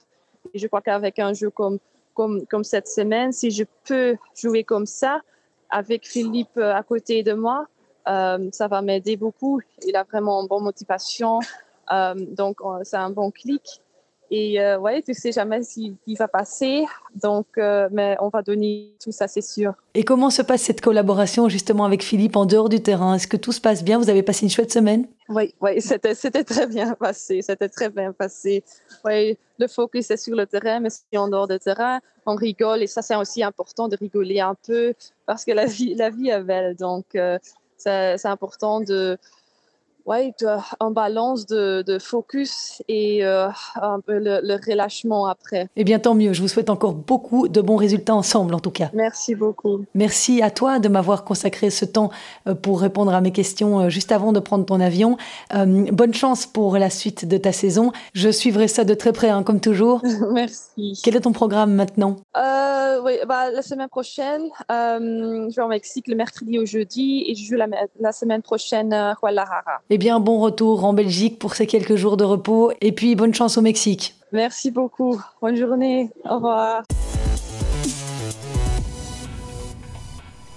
Et 0.55 0.59
je 0.59 0.67
crois 0.67 0.81
qu'avec 0.81 1.19
un 1.19 1.35
jeu 1.35 1.50
comme, 1.50 1.79
comme, 2.15 2.47
comme 2.47 2.65
cette 2.65 2.89
semaine, 2.89 3.33
si 3.33 3.50
je 3.50 3.65
peux 3.85 4.17
jouer 4.35 4.65
comme 4.65 4.87
ça, 4.87 5.21
avec 5.69 6.07
Philippe 6.07 6.57
euh, 6.57 6.75
à 6.75 6.83
côté 6.83 7.23
de 7.23 7.33
moi, 7.33 7.67
euh, 8.09 8.49
ça 8.53 8.69
va 8.69 8.81
m'aider 8.81 9.17
beaucoup. 9.17 9.61
Il 9.87 9.95
a 9.97 10.05
vraiment 10.05 10.41
une 10.41 10.49
bonne 10.49 10.65
motivation, 10.65 11.41
donc 11.91 12.59
c'est 12.85 12.97
un 12.97 13.11
bon 13.11 13.31
clic. 13.31 13.83
Et 14.32 14.60
euh, 14.60 14.78
ouais, 14.78 15.02
tu 15.02 15.12
sais 15.12 15.32
jamais 15.32 15.62
ce 15.64 15.90
qui 16.04 16.14
va 16.14 16.28
passer. 16.28 16.84
Donc, 17.20 17.46
euh, 17.58 17.88
mais 17.90 18.16
on 18.20 18.28
va 18.28 18.42
donner 18.42 18.94
tout 19.02 19.10
ça, 19.10 19.26
c'est 19.26 19.40
sûr. 19.40 19.75
Et 19.94 20.04
comment 20.04 20.30
se 20.30 20.42
passe 20.42 20.62
cette 20.62 20.80
collaboration 20.80 21.49
justement 21.49 21.84
avec 21.84 22.04
Philippe 22.04 22.37
en 22.37 22.46
dehors 22.46 22.68
du 22.68 22.80
terrain? 22.80 23.14
Est-ce 23.14 23.26
que 23.26 23.37
tout 23.37 23.50
se 23.50 23.60
passe 23.60 23.82
bien? 23.82 23.99
Vous 23.99 24.08
avez 24.08 24.22
passé 24.22 24.44
une 24.44 24.50
chouette 24.50 24.72
semaine? 24.72 25.08
Oui, 25.28 25.52
oui, 25.60 25.80
c'était, 25.80 26.14
c'était 26.14 26.44
très 26.44 26.68
bien 26.68 26.94
passé. 26.94 27.42
C'était 27.42 27.68
très 27.68 27.88
bien 27.88 28.12
passé. 28.12 28.62
Oui, 29.04 29.37
le 29.58 29.66
focus 29.66 30.12
est 30.12 30.16
sur 30.16 30.37
le 30.37 30.46
terrain, 30.46 30.78
mais 30.78 30.90
si 30.90 31.02
en 31.16 31.26
dehors 31.26 31.49
du 31.49 31.58
terrain, 31.58 31.99
on 32.25 32.37
rigole. 32.37 32.84
Et 32.84 32.87
ça, 32.87 33.02
c'est 33.02 33.16
aussi 33.16 33.42
important 33.42 33.88
de 33.88 33.96
rigoler 33.96 34.38
un 34.38 34.54
peu 34.64 34.94
parce 35.26 35.44
que 35.44 35.50
la 35.50 35.66
vie, 35.66 35.96
la 35.96 36.10
vie 36.10 36.28
est 36.28 36.42
belle. 36.42 36.76
Donc, 36.76 37.16
euh, 37.16 37.37
c'est, 37.76 38.16
c'est 38.16 38.28
important 38.28 38.80
de 38.80 39.18
ouais, 40.07 40.33
un 40.80 40.90
balance 40.90 41.47
de, 41.47 41.83
de 41.83 41.99
focus 41.99 42.83
et 42.88 43.25
euh, 43.25 43.49
un 43.80 44.00
peu 44.00 44.19
le, 44.19 44.40
le, 44.42 44.59
relâchement 44.66 45.26
après. 45.26 45.69
Eh 45.76 45.85
bien, 45.85 45.99
tant 45.99 46.14
mieux. 46.14 46.33
Je 46.33 46.42
vous 46.42 46.49
souhaite 46.49 46.71
encore 46.71 46.95
beaucoup 46.95 47.49
de 47.49 47.61
bons 47.61 47.76
résultats 47.76 48.14
ensemble, 48.14 48.54
en 48.54 48.61
tout 48.61 48.71
cas. 48.71 48.90
Merci 48.95 49.35
beaucoup. 49.35 49.85
Merci 49.95 50.42
à 50.42 50.50
toi 50.50 50.78
de 50.78 50.88
m'avoir 50.88 51.25
consacré 51.25 51.71
ce 51.71 51.85
temps 51.85 52.11
euh, 52.47 52.54
pour 52.54 52.80
répondre 52.80 53.14
à 53.14 53.21
mes 53.21 53.33
questions 53.33 53.80
euh, 53.80 53.88
juste 53.88 54.12
avant 54.12 54.33
de 54.33 54.40
prendre 54.40 54.64
ton 54.64 54.80
avion. 54.80 55.16
bonne 55.52 56.14
chance 56.14 56.47
pour 56.47 56.76
la 56.78 56.90
suite 56.90 57.26
de 57.26 57.37
ta 57.37 57.52
saison. 57.52 57.92
Je 58.14 58.30
suivrai 58.30 58.69
ça 58.69 58.85
de 58.85 58.95
très 58.95 59.12
près, 59.12 59.28
hein, 59.28 59.42
comme 59.42 59.61
toujours. 59.61 60.02
Merci. 60.33 61.00
Quel 61.04 61.16
est 61.16 61.21
ton 61.21 61.33
programme 61.33 61.75
maintenant? 61.75 62.16
Oui, 63.02 63.12
bah, 63.26 63.50
La 63.50 63.62
semaine 63.62 63.88
prochaine, 63.88 64.42
je 64.69 65.54
vais 65.57 65.62
au 65.62 65.69
Mexique 65.69 66.07
le 66.09 66.14
mercredi 66.16 66.59
au 66.59 66.66
jeudi 66.66 67.25
et 67.26 67.35
je 67.35 67.45
joue 67.45 67.57
la, 67.57 67.66
la 67.99 68.12
semaine 68.12 68.42
prochaine 68.42 68.92
à 68.92 69.14
Guadalajara. 69.21 69.80
Eh 69.92 69.99
bien, 69.99 70.20
bon 70.20 70.38
retour 70.38 70.85
en 70.85 70.92
Belgique 70.92 71.40
pour 71.40 71.54
ces 71.54 71.66
quelques 71.66 71.97
jours 71.97 72.16
de 72.16 72.23
repos 72.23 72.70
et 72.80 72.92
puis 72.92 73.16
bonne 73.16 73.35
chance 73.35 73.59
au 73.59 73.61
Mexique. 73.61 74.14
Merci 74.30 74.70
beaucoup. 74.70 75.20
Bonne 75.42 75.56
journée. 75.56 76.11
Au 76.25 76.37
revoir. 76.37 76.85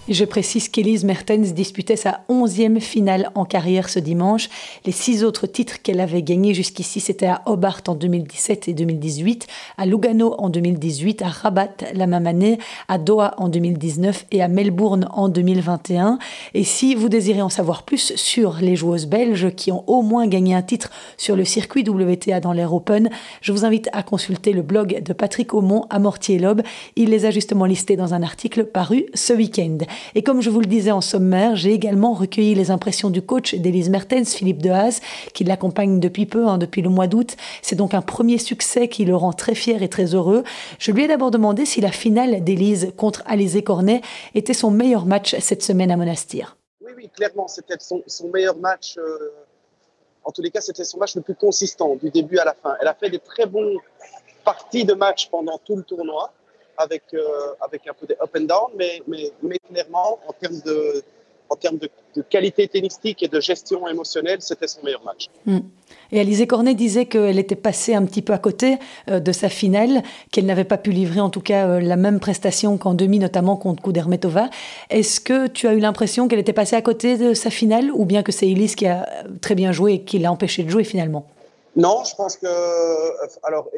Je 0.10 0.25
précise 0.25 0.67
qu'Elise 0.67 1.05
Mertens 1.05 1.53
disputait 1.53 1.95
sa 1.95 2.25
onzième 2.27 2.81
finale 2.81 3.31
en 3.36 3.45
carrière 3.45 3.88
ce 3.88 4.00
dimanche. 4.00 4.50
Les 4.86 4.91
six 4.91 5.24
autres 5.24 5.48
titres 5.48 5.81
qu'elle 5.81 6.01
avait 6.01 6.22
gagnés 6.22 6.53
jusqu'ici, 6.53 7.00
c'était 7.00 7.27
à 7.27 7.41
Hobart 7.45 7.81
en 7.88 7.95
2017 7.95 8.67
et 8.67 8.74
2018, 8.74 9.48
à 9.77 9.86
Lugano 9.86 10.36
en 10.39 10.50
2018, 10.50 11.22
à 11.22 11.29
Rabat 11.29 11.69
la 11.93 12.05
même 12.05 12.27
année, 12.27 12.57
à 12.89 12.98
Doha 12.98 13.33
en 13.38 13.48
2019 13.48 14.25
et 14.31 14.41
à 14.41 14.50
Melbourne 14.50 15.07
en 15.13 15.29
2021. 15.29 16.19
Et 16.53 16.65
si 16.65 16.95
vous 16.95 17.07
désirez 17.07 17.41
en 17.41 17.48
savoir 17.48 17.83
plus 17.83 18.13
sur 18.17 18.57
les 18.60 18.75
joueuses 18.75 19.07
belges 19.07 19.55
qui 19.55 19.72
ont 19.72 19.86
au 19.88 20.01
moins 20.01 20.27
gagné 20.27 20.53
un 20.53 20.63
titre 20.63 20.91
sur 21.15 21.38
le 21.38 21.45
circuit 21.45 21.88
WTA 21.88 22.41
dans 22.41 22.51
l'Air 22.51 22.74
Open, 22.74 23.10
je 23.39 23.53
vous 23.53 23.63
invite 23.63 23.88
à 23.93 24.03
consulter 24.03 24.51
le 24.51 24.63
blog 24.63 25.01
de 25.01 25.13
Patrick 25.13 25.53
Aumont 25.53 25.86
à 25.89 26.00
Mortier-Lobe. 26.00 26.62
Il 26.98 27.12
les 27.12 27.24
a 27.24 27.31
justement 27.31 27.63
listés 27.63 27.95
dans 27.95 28.13
un 28.13 28.22
article 28.22 28.65
paru 28.65 29.05
ce 29.13 29.31
week-end. 29.31 29.77
Et 30.15 30.23
comme 30.23 30.41
je 30.41 30.50
vous 30.50 30.59
le 30.59 30.65
disais 30.65 30.91
en 30.91 31.01
sommaire, 31.01 31.55
j'ai 31.55 31.73
également 31.73 32.13
recueilli 32.13 32.55
les 32.55 32.71
impressions 32.71 33.09
du 33.09 33.21
coach 33.21 33.55
d'Elise 33.55 33.89
Mertens, 33.89 34.33
Philippe 34.33 34.62
Dehaze, 34.62 35.01
qui 35.33 35.43
l'accompagne 35.43 36.00
depuis 36.00 36.25
peu, 36.25 36.47
hein, 36.47 36.57
depuis 36.57 36.81
le 36.81 36.89
mois 36.89 37.07
d'août. 37.07 37.35
C'est 37.62 37.75
donc 37.75 37.93
un 37.93 38.01
premier 38.01 38.38
succès 38.38 38.88
qui 38.88 39.05
le 39.05 39.15
rend 39.15 39.33
très 39.33 39.55
fier 39.55 39.83
et 39.83 39.89
très 39.89 40.15
heureux. 40.15 40.43
Je 40.79 40.91
lui 40.91 41.03
ai 41.03 41.07
d'abord 41.07 41.31
demandé 41.31 41.65
si 41.65 41.81
la 41.81 41.91
finale 41.91 42.43
d'Elise 42.43 42.93
contre 42.97 43.23
Alizé 43.25 43.63
Cornet 43.63 44.01
était 44.35 44.53
son 44.53 44.71
meilleur 44.71 45.05
match 45.05 45.35
cette 45.39 45.63
semaine 45.63 45.91
à 45.91 45.97
Monastir. 45.97 46.57
Oui, 46.81 46.91
oui, 46.95 47.09
clairement, 47.09 47.47
c'était 47.47 47.75
son, 47.79 48.27
meilleur 48.33 48.57
match. 48.57 48.97
Euh, 48.97 49.31
en 50.23 50.31
tous 50.31 50.41
les 50.41 50.51
cas, 50.51 50.62
c'était 50.62 50.83
son 50.83 50.97
match 50.97 51.15
le 51.15 51.21
plus 51.21 51.35
consistant 51.35 51.95
du 51.95 52.09
début 52.09 52.38
à 52.38 52.45
la 52.45 52.53
fin. 52.53 52.75
Elle 52.81 52.88
a 52.88 52.93
fait 52.93 53.09
des 53.09 53.19
très 53.19 53.45
bons 53.45 53.77
parties 54.43 54.85
de 54.85 54.93
match 54.93 55.29
pendant 55.29 55.57
tout 55.57 55.75
le 55.75 55.83
tournoi 55.83 56.31
avec, 56.77 57.03
euh, 57.13 57.53
avec 57.61 57.87
un 57.87 57.93
peu 57.93 58.07
de 58.07 58.13
up 58.13 58.29
and 58.37 58.41
down, 58.41 58.71
mais, 58.75 59.01
mais, 59.07 59.31
mais 59.41 59.59
clairement, 59.59 60.19
en 60.27 60.33
termes 60.33 60.59
de, 60.65 61.03
en 61.49 61.55
termes 61.55 61.77
de, 61.77 61.89
qualité 62.29 62.67
tennistique 62.67 63.23
et 63.23 63.27
de 63.27 63.39
gestion 63.39 63.87
émotionnelle, 63.87 64.39
c'était 64.41 64.67
son 64.67 64.83
meilleur 64.83 65.03
match. 65.03 65.29
Hmm. 65.45 65.59
Et 66.11 66.19
Alizé 66.19 66.45
Cornet 66.45 66.75
disait 66.75 67.05
qu'elle 67.05 67.39
était 67.39 67.55
passée 67.55 67.95
un 67.95 68.05
petit 68.05 68.21
peu 68.21 68.33
à 68.33 68.37
côté 68.37 68.77
euh, 69.09 69.19
de 69.19 69.31
sa 69.31 69.49
finale, 69.49 70.03
qu'elle 70.31 70.45
n'avait 70.45 70.63
pas 70.63 70.77
pu 70.77 70.91
livrer 70.91 71.19
en 71.19 71.29
tout 71.29 71.41
cas 71.41 71.67
euh, 71.67 71.79
la 71.79 71.95
même 71.95 72.19
prestation 72.19 72.77
qu'en 72.77 72.93
demi, 72.93 73.17
notamment 73.17 73.55
contre 73.57 73.81
Kudermetova. 73.81 74.49
Est-ce 74.89 75.19
que 75.19 75.47
tu 75.47 75.67
as 75.67 75.73
eu 75.73 75.79
l'impression 75.79 76.27
qu'elle 76.27 76.39
était 76.39 76.53
passée 76.53 76.75
à 76.75 76.81
côté 76.81 77.17
de 77.17 77.33
sa 77.33 77.49
finale 77.49 77.91
ou 77.91 78.05
bien 78.05 78.21
que 78.21 78.31
c'est 78.31 78.47
Elise 78.47 78.75
qui 78.75 78.85
a 78.85 79.07
très 79.41 79.55
bien 79.55 79.71
joué 79.71 79.93
et 79.93 80.03
qui 80.03 80.19
l'a 80.19 80.31
empêché 80.31 80.63
de 80.63 80.69
jouer 80.69 80.83
finalement? 80.83 81.25
Non, 81.75 82.03
je 82.03 82.15
pense 82.15 82.37
que. 82.37 82.47
Alors, 83.43 83.69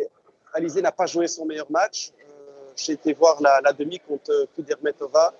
Alizé 0.53 0.81
n'a 0.81 0.91
pas 0.91 1.05
joué 1.05 1.27
son 1.27 1.45
meilleur 1.45 1.67
match 1.69 2.11
j'ai 2.75 2.93
été 2.93 3.13
voir 3.13 3.41
la, 3.41 3.73
demi 3.73 3.99
contre 3.99 4.47
Kudermetova. 4.55 5.33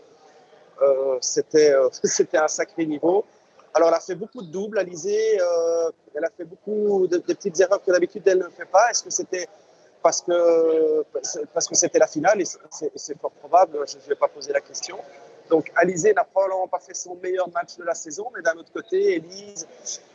Euh, 0.82 1.18
c'était, 1.22 1.72
euh, 1.72 1.90
c'était 2.04 2.38
un 2.38 2.48
sacré 2.48 2.86
niveau. 2.86 3.26
Alors, 3.74 3.90
elle 3.90 3.96
a 3.96 4.00
fait 4.00 4.16
beaucoup 4.16 4.42
de 4.42 4.48
doubles, 4.48 4.80
Alizé. 4.80 5.40
Euh, 5.40 5.92
elle 6.14 6.26
a 6.26 6.30
fait 6.30 6.46
beaucoup 6.46 7.08
de, 7.08 7.18
petites 7.18 7.60
erreurs 7.60 7.84
que 7.84 7.92
d'habitude 7.92 8.24
elle 8.26 8.40
ne 8.40 8.50
fait 8.50 8.66
pas. 8.66 8.90
Est-ce 8.90 9.04
que 9.04 9.10
c'était 9.10 9.48
parce 10.02 10.22
que, 10.22 11.04
parce 11.54 11.68
que 11.68 11.76
c'était 11.76 12.00
la 12.00 12.08
finale? 12.08 12.42
C'est, 12.96 13.20
fort 13.20 13.32
probable, 13.32 13.80
je 13.88 13.98
ne 13.98 14.02
vais 14.02 14.16
pas 14.16 14.28
poser 14.28 14.54
la 14.54 14.62
question. 14.62 14.98
Donc, 15.50 15.72
Alizé 15.76 16.14
n'a 16.14 16.24
probablement 16.24 16.68
pas 16.68 16.80
fait 16.80 16.94
son 16.94 17.16
meilleur 17.16 17.50
match 17.50 17.78
de 17.78 17.84
la 17.84 17.94
saison, 17.94 18.32
mais 18.36 18.42
d'un 18.42 18.54
autre 18.54 18.72
côté, 18.72 19.16
Elise 19.16 19.68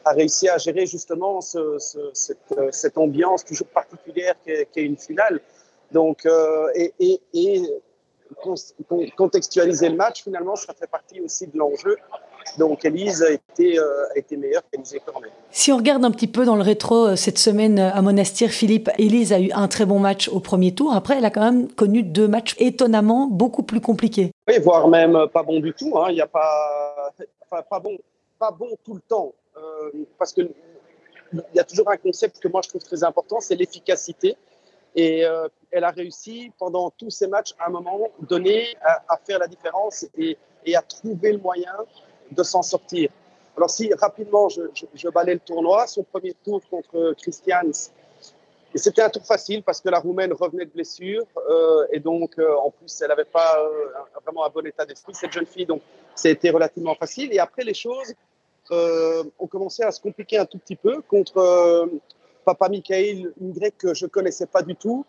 a 0.04 0.12
réussi 0.12 0.48
à 0.48 0.58
gérer 0.58 0.86
justement 0.86 1.40
ce, 1.40 1.76
cette, 2.12 2.98
ambiance 2.98 3.44
toujours 3.44 3.68
particulière 3.68 4.34
qu'est, 4.44 4.66
qu'est 4.72 4.82
une 4.82 4.96
finale. 4.96 5.40
Donc, 5.92 6.26
euh, 6.26 6.68
et, 6.74 6.92
et, 7.00 7.20
et 7.34 7.62
contextualiser 9.16 9.88
le 9.88 9.96
match, 9.96 10.22
finalement, 10.22 10.56
ça 10.56 10.72
fait 10.72 10.86
partie 10.86 11.20
aussi 11.20 11.46
de 11.46 11.58
l'enjeu. 11.58 11.96
Donc 12.58 12.84
Elise 12.84 13.22
a 13.22 13.30
été, 13.30 13.78
euh, 13.78 14.06
a 14.14 14.18
été 14.18 14.36
meilleure 14.36 14.62
qu'Elise 14.70 14.96
Cornet. 15.04 15.28
Si 15.50 15.72
on 15.72 15.76
regarde 15.76 16.04
un 16.04 16.10
petit 16.10 16.26
peu 16.26 16.44
dans 16.44 16.56
le 16.56 16.62
rétro 16.62 17.08
euh, 17.08 17.16
cette 17.16 17.38
semaine 17.38 17.78
à 17.78 18.00
Monastir, 18.02 18.50
Philippe, 18.50 18.88
Elise 18.98 19.32
a 19.32 19.40
eu 19.40 19.50
un 19.52 19.68
très 19.68 19.84
bon 19.84 19.98
match 19.98 20.28
au 20.28 20.40
premier 20.40 20.74
tour. 20.74 20.92
Après, 20.92 21.18
elle 21.18 21.24
a 21.24 21.30
quand 21.30 21.42
même 21.42 21.70
connu 21.72 22.02
deux 22.02 22.28
matchs 22.28 22.56
étonnamment 22.58 23.26
beaucoup 23.26 23.62
plus 23.62 23.80
compliqués. 23.80 24.30
Oui, 24.48 24.58
voire 24.58 24.88
même 24.88 25.26
pas 25.32 25.42
bon 25.42 25.60
du 25.60 25.72
tout. 25.74 25.98
Hein. 25.98 26.06
Il 26.10 26.14
n'y 26.14 26.20
a 26.20 26.26
pas, 26.26 27.12
pas, 27.50 27.80
bon, 27.80 27.98
pas 28.38 28.50
bon 28.50 28.70
tout 28.84 28.94
le 28.94 29.00
temps. 29.00 29.32
Euh, 29.56 29.90
parce 30.18 30.32
qu'il 30.32 30.50
y 31.54 31.60
a 31.60 31.64
toujours 31.64 31.90
un 31.90 31.96
concept 31.96 32.38
que 32.38 32.48
moi 32.48 32.62
je 32.64 32.70
trouve 32.70 32.82
très 32.82 33.04
important, 33.04 33.40
c'est 33.40 33.56
l'efficacité. 33.56 34.36
Et 34.94 35.24
euh, 35.24 35.48
elle 35.70 35.84
a 35.84 35.90
réussi 35.90 36.52
pendant 36.58 36.90
tous 36.90 37.10
ces 37.10 37.28
matchs 37.28 37.54
à 37.58 37.68
un 37.68 37.70
moment 37.70 38.08
donné 38.20 38.76
à, 38.82 39.16
faire 39.24 39.38
la 39.38 39.46
différence 39.46 40.06
et, 40.16 40.36
à 40.74 40.82
trouver 40.82 41.32
le 41.32 41.38
moyen 41.38 41.74
de 42.30 42.42
s'en 42.42 42.62
sortir. 42.62 43.10
Alors 43.56 43.70
si 43.70 43.92
rapidement 43.94 44.48
je, 44.48 45.08
balais 45.08 45.34
le 45.34 45.40
tournoi, 45.40 45.86
son 45.86 46.02
premier 46.02 46.34
tour 46.44 46.60
contre 46.70 47.14
Christians, 47.20 47.90
c'était 48.74 49.02
un 49.02 49.10
tour 49.10 49.26
facile 49.26 49.62
parce 49.62 49.80
que 49.80 49.88
la 49.88 49.98
Roumaine 49.98 50.32
revenait 50.32 50.64
de 50.64 50.70
blessure 50.70 51.24
euh, 51.48 51.86
et 51.92 51.98
donc 51.98 52.38
euh, 52.38 52.54
en 52.56 52.70
plus 52.70 53.00
elle 53.00 53.08
n'avait 53.08 53.24
pas 53.24 53.58
vraiment 54.24 54.44
un 54.44 54.50
bon 54.50 54.64
état 54.66 54.84
d'esprit 54.84 55.14
cette 55.14 55.32
jeune 55.32 55.46
fille, 55.46 55.66
donc 55.66 55.82
été 56.24 56.50
relativement 56.50 56.94
facile. 56.94 57.32
Et 57.32 57.38
après 57.38 57.64
les 57.64 57.74
choses 57.74 58.14
ont 58.70 59.46
commencé 59.48 59.82
à 59.82 59.90
se 59.90 60.00
compliquer 60.00 60.38
un 60.38 60.46
tout 60.46 60.58
petit 60.58 60.76
peu 60.76 61.00
contre 61.02 61.90
Papa 62.50 62.68
Michael, 62.68 63.32
une 63.40 63.52
grecque 63.52 63.78
que 63.78 63.94
je 63.94 64.06
connaissais 64.06 64.46
pas 64.46 64.62
du 64.62 64.74
tout, 64.74 65.06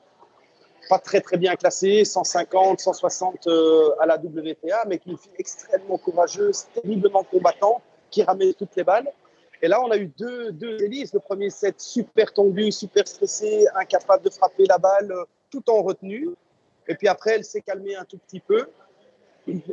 pas 0.88 1.00
très 1.00 1.21
très 1.21 1.38
bien 1.38 1.55
classée, 1.55 2.05
150, 2.05 2.79
160 2.79 3.48
euh, 3.48 3.89
à 4.00 4.05
la 4.05 4.17
WTA, 4.17 4.83
mais 4.88 5.00
qui 5.00 5.10
est 5.10 5.13
une 5.13 5.17
fille 5.17 5.31
extrêmement 5.39 5.98
courageuse, 5.98 6.65
terriblement 6.75 7.24
combattante, 7.24 7.81
qui 8.12 8.21
ramène 8.21 8.53
toutes 8.53 8.75
les 8.75 8.83
balles. 8.83 9.12
Et 9.60 9.67
là, 9.67 9.81
on 9.83 9.89
a 9.89 9.98
eu 9.98 10.05
deux, 10.05 10.51
deux 10.51 10.83
hélices. 10.83 11.15
Le 11.15 11.19
premier 11.19 11.50
set 11.50 11.81
super 11.81 12.31
tendu, 12.31 12.71
super 12.71 13.07
stressé, 13.07 13.65
incapable 13.74 14.24
de 14.24 14.29
frapper 14.29 14.65
la 14.69 14.77
balle, 14.77 15.12
euh, 15.12 15.24
tout 15.50 15.67
en 15.67 15.81
retenue. 15.81 16.29
Et 16.88 16.93
puis 16.93 17.07
après, 17.07 17.31
elle 17.38 17.43
s'est 17.43 17.62
calmée 17.62 17.95
un 17.95 18.05
tout 18.05 18.19
petit 18.19 18.39
peu. 18.39 18.67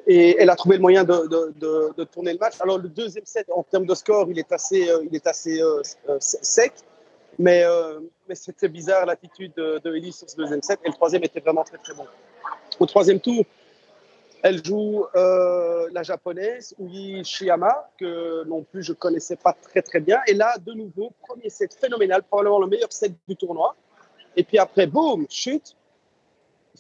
Et 0.06 0.40
elle 0.40 0.48
a 0.48 0.56
trouvé 0.56 0.76
le 0.76 0.80
moyen 0.80 1.04
de, 1.04 1.26
de, 1.26 1.92
de, 1.94 2.04
tourner 2.04 2.32
le 2.32 2.38
match. 2.38 2.54
Alors, 2.60 2.78
le 2.78 2.88
deuxième 2.88 3.26
set, 3.26 3.46
en 3.54 3.62
termes 3.62 3.84
de 3.84 3.94
score, 3.94 4.30
il 4.30 4.38
est 4.38 4.50
assez, 4.52 4.88
euh, 4.88 5.04
il 5.04 5.14
est 5.14 5.26
assez 5.26 5.60
sec. 6.18 6.72
Mais, 7.38 7.62
euh, 7.64 8.00
mais 8.28 8.34
c'était 8.34 8.68
bizarre 8.68 9.06
l'attitude 9.06 9.52
de, 9.56 9.80
de 9.82 10.10
sur 10.10 10.28
ce 10.28 10.36
deuxième 10.36 10.62
set. 10.62 10.80
Et 10.84 10.88
le 10.88 10.94
troisième 10.94 11.22
était 11.22 11.40
vraiment 11.40 11.62
très 11.62 11.78
très 11.78 11.94
bon. 11.94 12.06
Au 12.80 12.86
troisième 12.86 13.20
tour, 13.20 13.44
elle 14.42 14.64
joue 14.64 15.04
euh, 15.16 15.88
la 15.92 16.02
japonaise 16.02 16.74
Uyi 16.78 17.24
Shiyama, 17.24 17.90
que 17.98 18.44
non 18.44 18.62
plus 18.62 18.82
je 18.82 18.92
connaissais 18.92 19.36
pas 19.36 19.52
très 19.52 19.82
très 19.82 20.00
bien. 20.00 20.20
Et 20.26 20.34
là, 20.34 20.56
de 20.58 20.72
nouveau, 20.72 21.12
premier 21.26 21.48
set 21.48 21.74
phénoménal, 21.74 22.22
probablement 22.22 22.60
le 22.60 22.68
meilleur 22.68 22.92
set 22.92 23.12
du 23.28 23.36
tournoi. 23.36 23.74
Et 24.36 24.44
puis 24.44 24.58
après, 24.58 24.86
boum, 24.86 25.26
chute. 25.28 25.74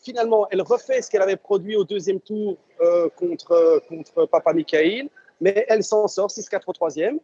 Finalement, 0.00 0.46
elle 0.50 0.62
refait 0.62 1.02
ce 1.02 1.10
qu'elle 1.10 1.22
avait 1.22 1.36
produit 1.36 1.74
au 1.74 1.82
deuxième 1.82 2.20
tour 2.20 2.56
euh, 2.80 3.08
contre, 3.16 3.82
contre 3.88 4.26
Papa 4.26 4.52
Mikhail, 4.52 5.10
mais 5.40 5.66
elle 5.68 5.82
s'en 5.82 6.06
sort 6.06 6.28
6-4 6.28 6.62
au 6.68 6.72
troisième. 6.72 7.18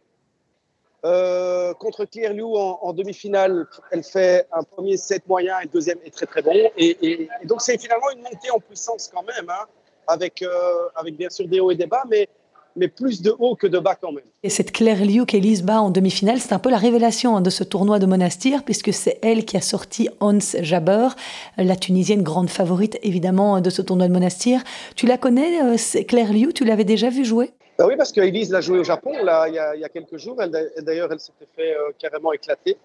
Euh, 1.04 1.74
contre 1.74 2.06
Claire 2.06 2.32
Liu 2.32 2.44
en, 2.44 2.92
demi-finale, 2.94 3.66
elle 3.90 4.02
fait 4.02 4.46
un 4.52 4.62
premier 4.62 4.96
set 4.96 5.22
moyen 5.28 5.58
et 5.60 5.64
le 5.64 5.70
deuxième 5.70 5.98
est 6.04 6.14
très 6.14 6.26
très 6.26 6.40
bon. 6.40 6.54
Et, 6.78 7.28
donc 7.44 7.60
c'est 7.60 7.78
finalement 7.78 8.10
une 8.10 8.22
montée 8.22 8.50
en 8.50 8.58
puissance 8.58 9.10
quand 9.12 9.22
même, 9.22 9.50
hein, 9.50 9.66
avec, 10.06 10.42
euh, 10.42 10.48
avec 10.96 11.16
bien 11.16 11.28
sûr 11.28 11.46
des 11.46 11.60
hauts 11.60 11.70
et 11.70 11.74
des 11.74 11.86
bas, 11.86 12.04
mais, 12.08 12.26
mais 12.74 12.88
plus 12.88 13.20
de 13.20 13.34
hauts 13.38 13.54
que 13.54 13.66
de 13.66 13.78
bas 13.78 13.96
quand 13.96 14.12
même. 14.12 14.24
Et 14.42 14.48
cette 14.48 14.72
Claire 14.72 15.04
Liu 15.04 15.26
qu'Elise 15.26 15.62
bat 15.62 15.82
en 15.82 15.90
demi-finale, 15.90 16.40
c'est 16.40 16.54
un 16.54 16.58
peu 16.58 16.70
la 16.70 16.78
révélation 16.78 17.36
hein, 17.36 17.42
de 17.42 17.50
ce 17.50 17.64
tournoi 17.64 17.98
de 17.98 18.06
Monastir, 18.06 18.64
puisque 18.64 18.94
c'est 18.94 19.18
elle 19.20 19.44
qui 19.44 19.58
a 19.58 19.60
sorti 19.60 20.08
Hans 20.20 20.38
Jaber, 20.60 21.08
la 21.58 21.76
Tunisienne 21.76 22.22
grande 22.22 22.48
favorite 22.48 22.98
évidemment 23.02 23.60
de 23.60 23.68
ce 23.68 23.82
tournoi 23.82 24.08
de 24.08 24.12
Monastir. 24.12 24.62
Tu 24.96 25.04
la 25.06 25.18
connais, 25.18 25.62
euh, 25.62 26.02
Claire 26.08 26.32
Liu 26.32 26.54
Tu 26.54 26.64
l'avais 26.64 26.84
déjà 26.84 27.10
vue 27.10 27.26
jouer? 27.26 27.52
Ben 27.76 27.86
oui, 27.86 27.96
parce 27.96 28.12
qu'Elise 28.12 28.50
l'a 28.50 28.60
joué 28.60 28.78
au 28.78 28.84
Japon 28.84 29.24
là, 29.24 29.48
il, 29.48 29.54
y 29.54 29.84
a, 29.84 29.88
quelques 29.88 30.16
jours. 30.16 30.36
D'ailleurs, 30.36 31.12
elle 31.12 31.20
s'était 31.20 31.48
fait 31.56 31.76
euh, 31.76 31.90
carrément 31.98 32.32
éclater. 32.32 32.78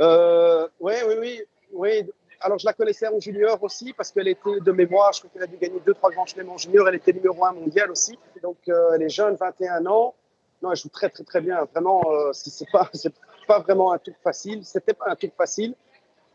Euh, 0.00 0.68
oui, 0.80 0.94
oui, 1.06 1.42
oui. 1.72 2.10
Alors, 2.40 2.58
je 2.58 2.66
la 2.66 2.72
connaissais 2.72 3.06
en 3.08 3.20
junior 3.20 3.60
aussi 3.62 3.92
parce 3.92 4.10
qu'elle 4.10 4.28
était 4.28 4.60
de 4.60 4.72
mémoire. 4.72 5.12
Je 5.12 5.20
crois 5.20 5.30
qu'elle 5.32 5.42
a 5.42 5.46
dû 5.46 5.56
gagner 5.56 5.80
deux, 5.84 5.94
trois 5.94 6.10
grands 6.10 6.26
chelems 6.26 6.50
en 6.50 6.58
junior. 6.58 6.88
Elle 6.88 6.96
était 6.96 7.12
numéro 7.12 7.44
un 7.44 7.52
mondial 7.52 7.90
aussi. 7.90 8.18
Donc, 8.42 8.56
euh, 8.68 8.92
elle 8.94 9.02
est 9.02 9.08
jeune, 9.08 9.34
21 9.34 9.86
ans. 9.86 10.14
Non, 10.62 10.70
elle 10.70 10.76
joue 10.76 10.88
très, 10.88 11.08
très, 11.08 11.24
très 11.24 11.40
bien. 11.40 11.64
Vraiment, 11.72 12.02
euh, 12.10 12.32
c'est 12.32 12.70
pas, 12.70 12.88
pas 13.48 13.58
vraiment 13.60 13.92
un 13.92 13.98
truc 13.98 14.16
facile. 14.22 14.64
C'était 14.64 14.94
pas 14.94 15.06
un 15.08 15.16
truc 15.16 15.32
facile. 15.36 15.74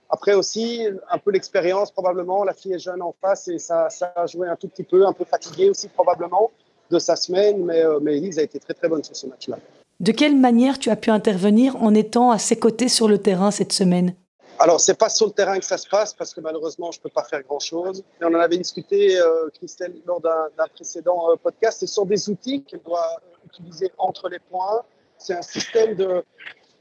Après 0.10 0.34
aussi, 0.34 0.88
un 1.10 1.18
peu 1.18 1.32
l'expérience 1.32 1.92
probablement. 1.92 2.44
La 2.44 2.54
fille 2.54 2.74
est 2.74 2.80
jeune 2.80 3.02
en 3.02 3.14
face 3.22 3.48
et 3.50 3.60
ça, 3.60 3.90
ça 3.90 4.14
a 4.16 4.26
joué 4.26 4.48
un 4.48 4.56
tout 4.56 4.70
petit 4.70 4.84
peu, 4.84 5.06
un 5.06 5.14
peu 5.14 5.26
fatiguée 5.26 5.70
aussi 5.70 5.90
probablement 5.90 6.52
de 6.90 7.00
sa 7.00 7.16
semaine, 7.16 7.64
mais, 7.64 7.84
euh, 7.84 8.00
mais 8.02 8.18
Elise 8.18 8.40
a 8.40 8.44
été 8.44 8.60
très 8.60 8.74
très 8.74 8.88
bonne 8.88 9.04
sur 9.04 9.16
ce 9.16 9.28
match-là. 9.28 9.58
De 10.00 10.12
quelle 10.12 10.36
manière 10.36 10.78
tu 10.78 10.90
as 10.90 10.96
pu 10.96 11.10
intervenir 11.10 11.76
en 11.78 11.94
étant 11.96 12.32
à 12.32 12.38
ses 12.38 12.58
côtés 12.58 12.88
sur 12.88 13.08
le 13.08 13.18
terrain 13.18 13.52
cette 13.52 13.74
semaine? 13.74 14.14
Alors, 14.60 14.80
c'est 14.80 14.98
pas 14.98 15.10
sur 15.10 15.28
le 15.28 15.34
terrain 15.34 15.60
que 15.60 15.66
ça 15.66 15.78
se 15.78 15.88
passe 15.88 16.14
parce 16.14 16.34
que 16.34 16.42
malheureusement, 16.42 16.92
je 16.92 17.00
peux 17.00 17.10
pas 17.10 17.24
faire 17.24 17.44
grand 17.44 17.60
chose. 17.60 18.04
Mais 18.20 18.28
on 18.28 18.34
en 18.34 18.40
avait 18.40 18.58
discuté, 18.58 19.20
euh, 19.20 19.50
Christelle, 19.54 19.94
lors 20.06 20.20
d'un 20.20 20.68
précédent 20.74 21.32
euh, 21.32 21.36
podcast. 21.36 21.80
Ce 21.80 21.88
sont 21.88 22.06
des 22.06 22.30
outils 22.30 22.64
qu'elle 22.64 22.82
doit 22.82 23.22
utiliser 23.46 23.92
entre 23.98 24.30
les 24.30 24.40
points. 24.40 24.82
C'est 25.20 25.36
un 25.36 25.44
système 25.44 25.96
de, 25.96 26.24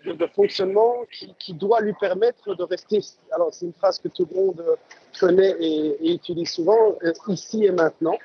de, 0.04 0.26
fonctionnement 0.34 0.94
qui, 1.12 1.34
qui, 1.38 1.52
doit 1.52 1.80
lui 1.80 1.92
permettre 2.00 2.54
de 2.54 2.62
rester. 2.62 3.00
Alors, 3.30 3.52
c'est 3.52 3.66
une 3.66 3.74
phrase 3.74 3.98
que 3.98 4.08
tout 4.08 4.26
le 4.30 4.36
monde 4.36 4.64
connaît 5.18 5.54
et, 5.60 6.14
utilise 6.14 6.50
souvent, 6.50 6.96
euh, 7.02 7.12
ici 7.28 7.64
et 7.64 7.72
maintenant. 7.72 8.16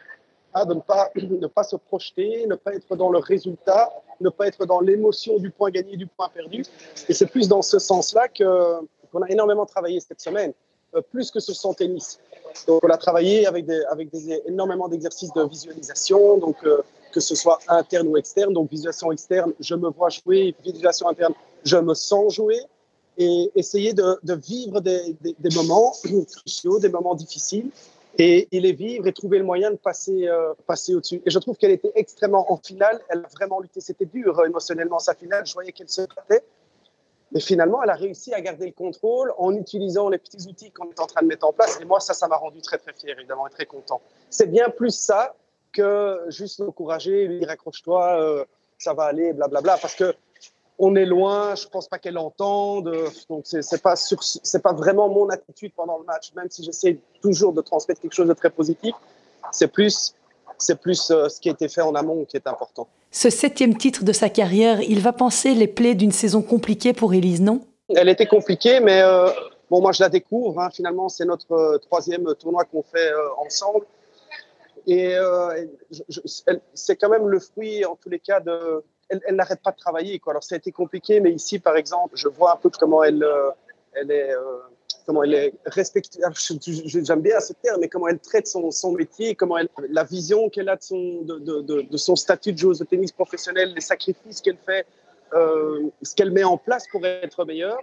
Hein, 0.53 0.65
de 0.65 0.73
ne 0.73 0.81
pas, 0.81 1.09
ne 1.15 1.47
pas 1.47 1.63
se 1.63 1.75
projeter, 1.75 2.45
ne 2.47 2.55
pas 2.55 2.73
être 2.73 2.95
dans 2.95 3.09
le 3.09 3.19
résultat, 3.19 3.89
ne 4.19 4.29
pas 4.29 4.47
être 4.47 4.65
dans 4.65 4.81
l'émotion 4.81 5.39
du 5.39 5.49
point 5.49 5.71
gagné, 5.71 5.95
du 5.95 6.07
point 6.07 6.29
perdu. 6.29 6.63
Et 7.07 7.13
c'est 7.13 7.27
plus 7.27 7.47
dans 7.47 7.61
ce 7.61 7.79
sens-là 7.79 8.27
qu'on 8.27 9.21
a 9.21 9.29
énormément 9.29 9.65
travaillé 9.65 9.99
cette 9.99 10.21
semaine, 10.21 10.53
euh, 10.95 11.01
plus 11.01 11.31
que 11.31 11.39
sur 11.39 11.55
son 11.55 11.73
tennis. 11.73 12.19
Donc, 12.67 12.83
on 12.83 12.89
a 12.89 12.97
travaillé 12.97 13.47
avec, 13.47 13.65
des, 13.65 13.81
avec 13.85 14.09
énormément 14.45 14.89
d'exercices 14.89 15.31
de 15.33 15.43
visualisation, 15.43 16.37
donc 16.37 16.57
euh, 16.65 16.81
que 17.13 17.21
ce 17.21 17.35
soit 17.35 17.59
interne 17.69 18.09
ou 18.09 18.17
externe. 18.17 18.53
Donc, 18.53 18.69
visualisation 18.69 19.11
externe, 19.11 19.53
je 19.59 19.75
me 19.75 19.89
vois 19.89 20.09
jouer, 20.09 20.53
visualisation 20.63 21.07
interne, 21.07 21.33
je 21.63 21.77
me 21.77 21.93
sens 21.93 22.33
jouer. 22.33 22.59
Et 23.17 23.51
essayer 23.55 23.93
de, 23.93 24.17
de 24.23 24.33
vivre 24.33 24.79
des, 24.79 25.15
des, 25.21 25.55
moments 25.55 25.93
cruciaux, 26.31 26.79
des 26.79 26.89
moments 26.89 27.13
difficiles, 27.13 27.69
et, 28.17 28.47
et, 28.51 28.59
les 28.59 28.73
vivre 28.73 29.07
et 29.07 29.13
trouver 29.13 29.37
le 29.37 29.43
moyen 29.43 29.71
de 29.71 29.77
passer, 29.77 30.27
euh, 30.27 30.53
passer 30.67 30.93
au-dessus. 30.93 31.21
Et 31.25 31.29
je 31.29 31.39
trouve 31.39 31.57
qu'elle 31.57 31.71
était 31.71 31.91
extrêmement 31.95 32.51
en 32.51 32.57
finale, 32.57 32.99
elle 33.09 33.19
a 33.19 33.27
vraiment 33.29 33.59
lutté, 33.59 33.81
c'était 33.81 34.05
dur 34.05 34.43
émotionnellement 34.45 34.99
sa 34.99 35.15
finale, 35.15 35.45
je 35.45 35.53
voyais 35.53 35.71
qu'elle 35.71 35.89
se 35.89 36.01
battait, 36.01 36.43
mais 37.31 37.39
finalement, 37.39 37.81
elle 37.81 37.89
a 37.89 37.95
réussi 37.95 38.33
à 38.33 38.41
garder 38.41 38.65
le 38.65 38.73
contrôle 38.73 39.33
en 39.37 39.55
utilisant 39.55 40.09
les 40.09 40.17
petits 40.17 40.47
outils 40.47 40.71
qu'on 40.71 40.89
est 40.89 40.99
en 40.99 41.07
train 41.07 41.21
de 41.21 41.27
mettre 41.27 41.47
en 41.47 41.53
place. 41.53 41.79
Et 41.81 41.85
moi, 41.85 41.99
ça, 42.01 42.13
ça 42.13 42.27
m'a 42.27 42.35
rendu 42.35 42.61
très, 42.61 42.77
très 42.77 42.93
fier, 42.93 43.17
évidemment, 43.17 43.47
et 43.47 43.51
très 43.51 43.65
content. 43.65 44.01
C'est 44.29 44.47
bien 44.47 44.69
plus 44.69 44.93
ça 44.93 45.35
que 45.71 46.19
juste 46.27 46.59
l'encourager, 46.59 47.27
lui 47.27 47.39
dire 47.39 47.49
accroche-toi, 47.49 48.21
euh, 48.21 48.45
ça 48.77 48.93
va 48.93 49.03
aller, 49.03 49.31
blablabla. 49.31 49.77
Parce 49.77 49.95
que 49.95 50.13
on 50.83 50.95
est 50.95 51.05
loin, 51.05 51.53
je 51.55 51.67
pense 51.67 51.87
pas 51.87 51.99
qu'elle 51.99 52.17
entende. 52.17 52.91
Donc, 53.29 53.43
c'est 53.45 53.81
pas, 53.81 53.95
c'est 53.95 54.63
pas 54.63 54.73
vraiment 54.73 55.07
mon 55.09 55.29
attitude 55.29 55.71
pendant 55.75 55.99
le 55.99 56.05
match, 56.05 56.33
même 56.35 56.49
si 56.49 56.63
j'essaie 56.63 56.97
toujours 57.21 57.53
de 57.53 57.61
transmettre 57.61 58.01
quelque 58.01 58.15
chose 58.15 58.27
de 58.27 58.33
très 58.33 58.49
positif. 58.49 58.93
C'est 59.51 59.67
plus 59.67 60.15
c'est 60.57 60.79
plus 60.79 61.09
euh, 61.09 61.27
ce 61.27 61.39
qui 61.39 61.49
a 61.49 61.53
été 61.53 61.67
fait 61.67 61.81
en 61.81 61.95
amont 61.95 62.25
qui 62.25 62.37
est 62.37 62.47
important. 62.47 62.87
Ce 63.11 63.29
septième 63.29 63.75
titre 63.77 64.03
de 64.03 64.13
sa 64.13 64.29
carrière, 64.29 64.81
il 64.81 64.99
va 64.99 65.11
penser 65.11 65.53
les 65.53 65.67
plaies 65.67 65.95
d'une 65.95 66.11
saison 66.11 66.41
compliquée 66.41 66.93
pour 66.93 67.13
Elise, 67.13 67.41
non? 67.41 67.61
Elle 67.95 68.09
était 68.09 68.27
compliquée, 68.27 68.79
mais 68.79 69.01
euh, 69.01 69.29
bon, 69.69 69.81
moi 69.81 69.91
je 69.91 70.01
la 70.01 70.09
découvre. 70.09 70.59
Hein. 70.61 70.69
Finalement, 70.71 71.09
c'est 71.09 71.25
notre 71.25 71.51
euh, 71.51 71.77
troisième 71.79 72.33
tournoi 72.35 72.63
qu'on 72.65 72.83
fait 72.83 73.11
ensemble. 73.37 73.85
Et 74.87 75.15
c'est 76.73 76.95
quand 76.95 77.09
même 77.09 77.27
le 77.27 77.39
fruit, 77.39 77.85
en 77.85 77.95
tous 77.95 78.09
les 78.09 78.17
cas, 78.17 78.39
de. 78.39 78.83
Elle, 79.11 79.35
n'arrête 79.35 79.61
pas 79.61 79.71
de 79.71 79.77
travailler. 79.77 80.21
Alors, 80.25 80.43
ça 80.43 80.55
a 80.55 80.57
été 80.57 80.71
compliqué, 80.71 81.19
mais 81.19 81.31
ici, 81.31 81.59
par 81.59 81.75
exemple, 81.75 82.15
je 82.15 82.27
vois 82.27 82.53
un 82.53 82.55
peu 82.55 82.69
comment 82.69 83.03
elle, 83.03 83.25
elle 83.93 84.09
est 84.09 84.33
comment 85.05 85.23
elle 85.23 85.33
est 85.33 85.53
respectueuse, 85.65 86.83
j'aime 86.85 87.21
bien 87.21 87.39
ce 87.39 87.53
terme, 87.53 87.81
mais 87.81 87.87
comment 87.87 88.07
elle 88.07 88.19
traite 88.19 88.47
son, 88.47 88.91
métier, 88.91 89.35
comment 89.35 89.57
la 89.89 90.03
vision 90.03 90.49
qu'elle 90.49 90.69
a 90.69 90.75
de 90.75 91.97
son, 91.97 92.15
statut 92.15 92.53
de 92.53 92.57
joueuse 92.57 92.79
de 92.79 92.85
tennis 92.85 93.11
professionnel, 93.11 93.73
les 93.73 93.81
sacrifices 93.81 94.41
qu'elle 94.41 94.57
fait, 94.57 94.85
euh, 95.33 95.89
ce 96.01 96.15
qu'elle 96.15 96.31
met 96.31 96.43
en 96.43 96.57
place 96.57 96.85
pour 96.91 97.05
être 97.05 97.45
meilleure. 97.45 97.79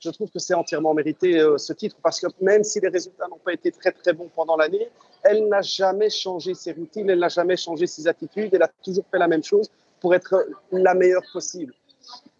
Je 0.00 0.10
trouve 0.10 0.30
que 0.30 0.40
c'est 0.40 0.54
entièrement 0.54 0.94
mérité 0.94 1.38
euh, 1.38 1.58
ce 1.58 1.72
titre 1.72 1.96
parce 2.02 2.20
que 2.20 2.26
même 2.40 2.64
si 2.64 2.80
les 2.80 2.88
résultats 2.88 3.28
n'ont 3.28 3.38
pas 3.38 3.52
été 3.52 3.70
très 3.70 3.92
très 3.92 4.12
bons 4.12 4.28
pendant 4.34 4.56
l'année, 4.56 4.88
elle 5.22 5.46
n'a 5.48 5.62
jamais 5.62 6.10
changé 6.10 6.54
ses 6.54 6.72
routines, 6.72 7.08
elle 7.08 7.20
n'a 7.20 7.28
jamais 7.28 7.56
changé 7.56 7.86
ses 7.86 8.08
attitudes, 8.08 8.52
elle 8.52 8.62
a 8.62 8.70
toujours 8.82 9.04
fait 9.08 9.18
la 9.18 9.28
même 9.28 9.44
chose 9.44 9.70
pour 10.02 10.16
être 10.16 10.46
la 10.72 10.94
meilleure 10.94 11.22
possible. 11.32 11.72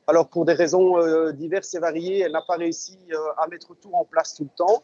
Alors, 0.09 0.27
pour 0.27 0.45
des 0.45 0.53
raisons 0.53 0.99
euh, 0.99 1.31
diverses 1.31 1.73
et 1.75 1.79
variées, 1.79 2.19
elle 2.19 2.33
n'a 2.33 2.43
pas 2.43 2.57
réussi 2.57 2.99
euh, 3.13 3.17
à 3.39 3.47
mettre 3.47 3.69
tout 3.81 3.89
en 3.93 4.05
place 4.05 4.35
tout 4.35 4.43
le 4.43 4.57
temps. 4.57 4.83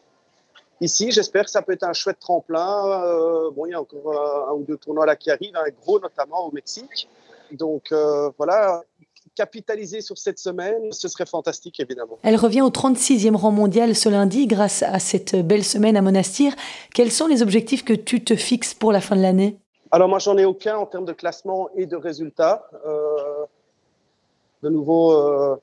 Ici, 0.79 1.11
j'espère 1.11 1.43
que 1.43 1.51
ça 1.51 1.61
peut 1.61 1.73
être 1.73 1.83
un 1.83 1.91
chouette 1.91 2.19
tremplin. 2.19 3.03
Euh, 3.03 3.51
bon, 3.51 3.65
il 3.65 3.71
y 3.71 3.73
a 3.73 3.81
encore 3.81 4.47
un 4.49 4.53
ou 4.53 4.63
deux 4.63 4.77
tournois 4.77 5.05
là 5.05 5.17
qui 5.17 5.29
arrivent, 5.29 5.57
un 5.57 5.69
gros 5.81 5.99
notamment 5.99 6.47
au 6.47 6.53
Mexique. 6.53 7.09
Donc 7.51 7.91
voilà, 8.37 8.83
capitaliser 9.35 9.99
sur 9.99 10.17
cette 10.17 10.39
semaine, 10.39 10.91
ce 10.91 11.09
serait 11.09 11.25
fantastique 11.25 11.79
évidemment. 11.81 12.17
Elle 12.23 12.37
revient 12.37 12.61
au 12.61 12.69
36e 12.69 13.35
rang 13.35 13.51
mondial 13.51 13.95
ce 13.95 14.07
lundi 14.07 14.47
grâce 14.47 14.83
à 14.83 14.99
cette 14.99 15.35
belle 15.35 15.65
semaine 15.65 15.97
à 15.97 16.01
Monastir. 16.01 16.53
Quels 16.93 17.11
sont 17.11 17.27
les 17.27 17.41
objectifs 17.41 17.83
que 17.83 17.93
tu 17.93 18.23
te 18.23 18.35
fixes 18.35 18.73
pour 18.73 18.93
la 18.93 19.01
fin 19.01 19.17
de 19.17 19.21
l'année? 19.21 19.57
Alors 19.91 20.07
moi, 20.07 20.19
j'en 20.19 20.37
ai 20.37 20.45
aucun 20.45 20.77
en 20.77 20.85
termes 20.85 21.05
de 21.05 21.13
classement 21.13 21.69
et 21.75 21.85
de 21.85 21.95
résultats 21.95 22.69
de 24.61 24.69
nouveau, 24.69 25.13
euh, 25.13 25.55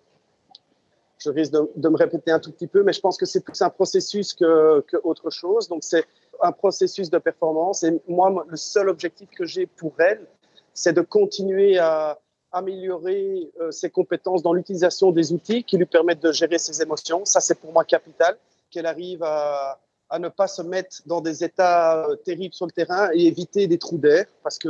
je 1.19 1.31
risque 1.31 1.53
de, 1.53 1.89
me 1.89 1.97
répéter 1.97 2.31
un 2.31 2.39
tout 2.39 2.53
petit 2.53 2.67
peu, 2.67 2.83
mais 2.83 2.93
je 2.93 3.01
pense 3.01 3.17
que 3.17 3.27
c'est 3.27 3.41
plus 3.41 3.61
un 3.63 3.71
processus 3.71 4.35
que, 4.35 4.81
que 4.87 4.97
autre 5.03 5.31
chose. 5.31 5.69
Donc, 5.69 5.85
c'est 5.85 6.05
un 6.43 6.53
processus 6.53 7.11
de 7.11 7.19
performance. 7.19 7.83
Et 7.83 8.01
moi, 8.09 8.45
le 8.49 8.57
seul 8.57 8.89
objectif 8.89 9.29
que 9.31 9.45
j'ai 9.45 9.67
pour 9.67 9.93
elle, 9.99 10.27
c'est 10.75 10.93
de 10.93 11.01
continuer 11.01 11.79
à 11.79 12.19
améliorer 12.53 13.51
euh, 13.61 13.71
ses 13.71 13.91
compétences 13.91 14.43
dans 14.43 14.53
l'utilisation 14.53 15.11
des 15.11 15.33
outils 15.33 15.65
qui 15.65 15.77
lui 15.77 15.87
permettent 15.87 16.23
de 16.23 16.33
gérer 16.33 16.59
ses 16.59 16.83
émotions. 16.83 17.25
Ça, 17.25 17.41
c'est 17.41 17.59
pour 17.59 17.73
moi 17.73 17.85
capital. 17.85 18.37
Qu'elle 18.71 18.87
arrive 18.87 19.23
à, 19.23 19.79
à, 20.11 20.19
ne 20.19 20.29
pas 20.29 20.47
se 20.47 20.63
mettre 20.63 20.99
dans 21.07 21.21
des 21.21 21.45
états 21.45 22.07
euh, 22.07 22.17
terribles 22.17 22.55
sur 22.55 22.67
le 22.67 22.73
terrain 22.73 23.11
et 23.13 23.27
éviter 23.27 23.67
des 23.67 23.79
trous 23.79 23.99
d'air, 23.99 24.27
parce 24.43 24.59
que 24.59 24.69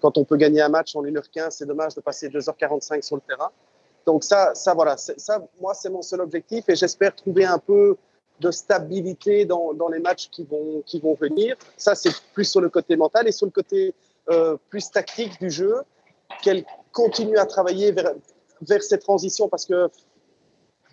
quand 0.00 0.18
on 0.18 0.24
peut 0.24 0.36
gagner 0.36 0.60
un 0.60 0.68
match 0.68 0.96
en 0.96 1.02
1h15, 1.02 1.50
c'est 1.50 1.66
dommage 1.66 1.94
de 1.94 2.00
passer 2.00 2.28
2h45 2.28 3.02
sur 3.02 3.16
le 3.16 3.22
terrain. 3.22 3.50
Donc 4.06 4.24
ça, 4.24 4.54
ça 4.54 4.74
voilà, 4.74 4.96
ça, 4.96 5.42
moi, 5.60 5.74
c'est 5.74 5.90
mon 5.90 6.02
seul 6.02 6.20
objectif 6.20 6.68
et 6.68 6.74
j'espère 6.74 7.14
trouver 7.14 7.44
un 7.44 7.58
peu 7.58 7.96
de 8.40 8.50
stabilité 8.50 9.44
dans, 9.44 9.72
dans, 9.72 9.88
les 9.88 10.00
matchs 10.00 10.28
qui 10.30 10.42
vont, 10.42 10.82
qui 10.84 10.98
vont 10.98 11.14
venir. 11.14 11.56
Ça, 11.76 11.94
c'est 11.94 12.10
plus 12.34 12.44
sur 12.44 12.60
le 12.60 12.68
côté 12.68 12.96
mental 12.96 13.28
et 13.28 13.32
sur 13.32 13.46
le 13.46 13.52
côté 13.52 13.94
euh, 14.30 14.56
plus 14.68 14.90
tactique 14.90 15.38
du 15.40 15.50
jeu, 15.50 15.82
qu'elle 16.42 16.64
continue 16.92 17.36
à 17.38 17.46
travailler 17.46 17.92
vers, 17.92 18.14
vers 18.62 18.82
ces 18.82 18.98
transitions 18.98 19.48
parce 19.48 19.66
que 19.66 19.88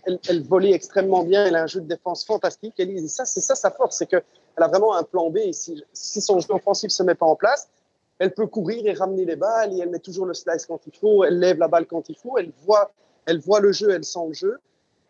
elle, 0.10 0.20
elle, 0.28 0.44
volait 0.44 0.72
extrêmement 0.72 1.24
bien, 1.24 1.46
elle 1.46 1.56
a 1.56 1.64
un 1.64 1.68
jeu 1.68 1.82
de 1.82 1.88
défense 1.88 2.26
fantastique. 2.26 2.74
Et 2.80 3.08
ça, 3.08 3.26
c'est 3.26 3.42
ça 3.42 3.56
sa 3.56 3.72
force, 3.72 3.98
c'est 3.98 4.06
qu'elle 4.08 4.24
a 4.58 4.68
vraiment 4.68 4.96
un 4.96 5.04
plan 5.04 5.30
B. 5.30 5.52
Si, 5.52 5.84
si 5.94 6.22
son 6.22 6.40
jeu 6.40 6.54
offensif 6.54 6.92
se 6.92 7.04
met 7.04 7.16
pas 7.16 7.26
en 7.26 7.36
place, 7.36 7.70
elle 8.20 8.34
peut 8.34 8.48
courir 8.48 8.86
et 8.86 8.94
ramener 8.94 9.26
les 9.26 9.38
balles 9.38 9.74
et 9.74 9.80
elle 9.80 9.90
met 9.90 10.00
toujours 10.00 10.26
le 10.26 10.34
slice 10.34 10.66
quand 10.66 10.82
il 10.86 10.96
faut, 10.96 11.24
elle 11.24 11.40
lève 11.40 11.58
la 11.58 11.70
balle 11.70 11.86
quand 11.86 12.10
il 12.10 12.16
faut, 12.16 12.38
elle 12.38 12.52
voit, 12.66 12.92
elle 13.26 13.40
voit 13.40 13.62
le 13.62 13.72
jeu, 13.72 13.92
elle 13.92 14.04
sent 14.04 14.28
le 14.28 14.34
jeu. 14.34 14.58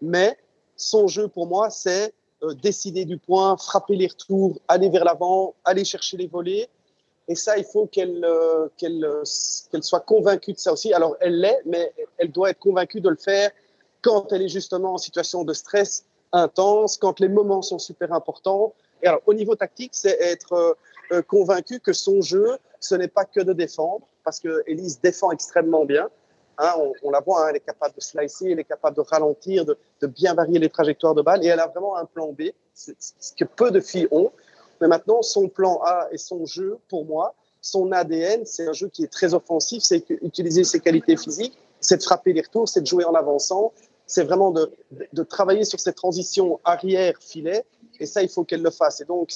Mais 0.01 0.37
son 0.75 1.07
jeu 1.07 1.27
pour 1.27 1.47
moi, 1.47 1.69
c'est 1.71 2.13
euh, 2.43 2.53
décider 2.53 3.05
du 3.05 3.17
point, 3.17 3.57
frapper 3.57 3.95
les 3.95 4.07
retours, 4.07 4.59
aller 4.67 4.89
vers 4.89 5.03
l'avant, 5.03 5.55
aller 5.65 5.83
chercher 5.83 6.17
les 6.17 6.27
volets. 6.27 6.69
Et 7.27 7.35
ça, 7.35 7.57
il 7.57 7.63
faut 7.63 7.87
qu'elle 7.87 8.23
euh, 8.23 8.67
euh, 8.83 9.23
qu'elle 9.71 9.83
soit 9.83 9.99
convaincue 9.99 10.53
de 10.53 10.59
ça 10.59 10.71
aussi. 10.71 10.93
Alors, 10.93 11.17
elle 11.19 11.39
l'est, 11.39 11.61
mais 11.65 11.91
elle 12.17 12.31
doit 12.31 12.51
être 12.51 12.59
convaincue 12.59 13.01
de 13.01 13.09
le 13.09 13.17
faire 13.17 13.51
quand 14.01 14.31
elle 14.31 14.43
est 14.43 14.49
justement 14.49 14.93
en 14.93 14.97
situation 14.97 15.43
de 15.43 15.53
stress 15.53 16.05
intense, 16.31 16.97
quand 16.97 17.19
les 17.19 17.29
moments 17.29 17.61
sont 17.61 17.79
super 17.79 18.13
importants. 18.13 18.73
Et 19.01 19.07
alors, 19.07 19.21
au 19.25 19.33
niveau 19.33 19.55
tactique, 19.55 19.91
c'est 19.93 20.17
être 20.19 20.77
euh, 21.11 21.21
convaincue 21.23 21.79
que 21.79 21.93
son 21.93 22.21
jeu, 22.21 22.57
ce 22.79 22.95
n'est 22.95 23.07
pas 23.07 23.25
que 23.25 23.41
de 23.41 23.53
défendre, 23.53 24.07
parce 24.23 24.39
que 24.39 24.63
Elise 24.67 24.99
défend 25.01 25.31
extrêmement 25.31 25.85
bien. 25.85 26.09
Hein, 26.57 26.73
on, 27.03 27.09
la 27.09 27.21
voit, 27.21 27.45
hein, 27.45 27.47
elle 27.49 27.55
est 27.55 27.61
capable 27.61 27.95
de 27.95 28.01
slicer, 28.01 28.51
elle 28.51 28.59
est 28.59 28.65
capable 28.65 28.97
de 28.97 29.01
ralentir, 29.01 29.63
de, 29.65 29.77
de, 30.01 30.07
bien 30.07 30.33
varier 30.33 30.59
les 30.59 30.69
trajectoires 30.69 31.15
de 31.15 31.21
balle, 31.21 31.43
et 31.43 31.47
elle 31.47 31.59
a 31.59 31.67
vraiment 31.67 31.95
un 31.95 32.05
plan 32.05 32.33
B, 32.33 32.49
ce 32.73 32.91
que 33.37 33.45
peu 33.45 33.71
de 33.71 33.79
filles 33.79 34.09
ont. 34.11 34.31
Mais 34.81 34.87
maintenant, 34.87 35.21
son 35.21 35.47
plan 35.47 35.79
A 35.83 36.09
et 36.11 36.17
son 36.17 36.45
jeu, 36.45 36.77
pour 36.89 37.05
moi, 37.05 37.33
son 37.61 37.91
ADN, 37.91 38.45
c'est 38.45 38.67
un 38.67 38.73
jeu 38.73 38.87
qui 38.87 39.03
est 39.03 39.11
très 39.11 39.33
offensif, 39.33 39.83
c'est 39.83 40.03
utiliser 40.21 40.63
ses 40.63 40.79
qualités 40.79 41.17
physiques, 41.17 41.57
c'est 41.79 41.97
de 41.97 42.03
frapper 42.03 42.33
les 42.33 42.41
retours, 42.41 42.67
c'est 42.67 42.81
de 42.81 42.87
jouer 42.87 43.05
en 43.05 43.13
avançant, 43.13 43.73
c'est 44.09 44.23
vraiment 44.23 44.51
de, 44.51 45.23
travailler 45.23 45.63
sur 45.63 45.79
cette 45.79 45.95
transition 45.95 46.59
arrière-filet. 46.63 47.63
Et 47.99 48.07
ça, 48.07 48.23
il 48.23 48.29
faut 48.29 48.43
qu'elle 48.43 48.63
le 48.63 48.71
fasse. 48.71 49.01
Et 49.01 49.05
donc, 49.05 49.31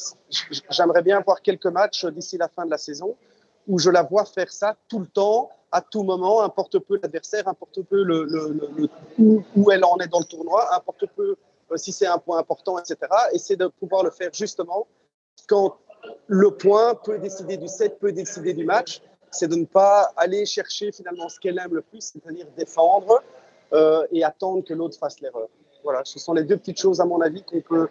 j'aimerais 0.71 1.03
bien 1.03 1.21
voir 1.21 1.43
quelques 1.43 1.67
matchs 1.67 2.05
d'ici 2.07 2.38
la 2.38 2.47
fin 2.47 2.65
de 2.65 2.71
la 2.71 2.79
saison 2.79 3.15
où 3.67 3.77
je 3.77 3.91
la 3.91 4.01
vois 4.01 4.25
faire 4.25 4.51
ça 4.51 4.75
tout 4.89 4.99
le 4.99 5.05
temps, 5.05 5.51
à 5.71 5.81
tout 5.81 6.01
moment, 6.01 6.41
importe 6.41 6.79
peu 6.79 6.99
l'adversaire, 7.01 7.47
importe 7.47 7.83
peu 7.83 8.03
où, 9.19 9.71
elle 9.71 9.86
en 9.86 9.97
est 9.97 10.07
dans 10.07 10.19
le 10.19 10.25
tournoi, 10.25 10.75
importe 10.75 11.05
peu 11.15 11.36
euh, 11.71 11.77
si 11.77 11.91
c'est 11.91 12.07
un 12.07 12.17
point 12.17 12.39
important, 12.39 12.77
etc. 12.79 12.97
Et 13.31 13.38
c'est 13.38 13.55
de 13.55 13.67
pouvoir 13.67 14.03
le 14.03 14.09
faire 14.09 14.31
justement 14.33 14.88
quand 15.47 15.77
le 16.27 16.49
point 16.51 16.95
peut 16.95 17.19
décider 17.19 17.57
du 17.57 17.67
set, 17.67 17.99
peut 17.99 18.12
décider 18.12 18.53
du 18.53 18.65
match. 18.65 19.01
c'est 19.31 19.47
de 19.47 19.55
ne 19.55 19.65
pas 19.65 20.12
aller 20.17 20.45
chercher 20.45 20.91
finalement 20.91 21.29
ce 21.29 21.39
qu'elle 21.39 21.59
aime 21.59 21.75
le 21.75 21.81
plus, 21.81 22.01
c'est-à-dire 22.01 22.47
défendre 22.57 23.21
euh, 23.73 24.05
et 24.12 24.23
attendre 24.23 24.63
que 24.63 24.73
l'autre 24.73 24.97
fasse 24.97 25.19
l'erreur. 25.19 25.47
Voilà, 25.83 26.01
ce 26.05 26.19
sont 26.19 26.33
les 26.33 26.43
deux 26.43 26.57
petites 26.57 26.79
choses 26.79 27.01
à 27.01 27.05
mon 27.05 27.21
avis 27.21 27.43
qu'on 27.43 27.62
peut 27.62 27.89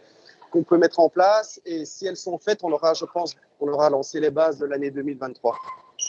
qu'on 0.51 0.63
peut 0.63 0.77
mettre 0.77 1.01
en 1.01 1.09
place 1.09 1.61
et 1.65 1.87
si 1.87 2.07
elles 2.07 2.17
sont 2.17 2.37
faites, 2.37 2.63
on 2.63 2.71
aura, 2.71 2.93
je 2.93 3.07
pense, 3.07 3.35
on 3.59 3.69
aura 3.69 3.89
lancé 3.89 4.21
les 4.21 4.31
bases 4.31 4.59
de 4.59 4.67
l'année 4.67 4.91
2023. 4.91 5.57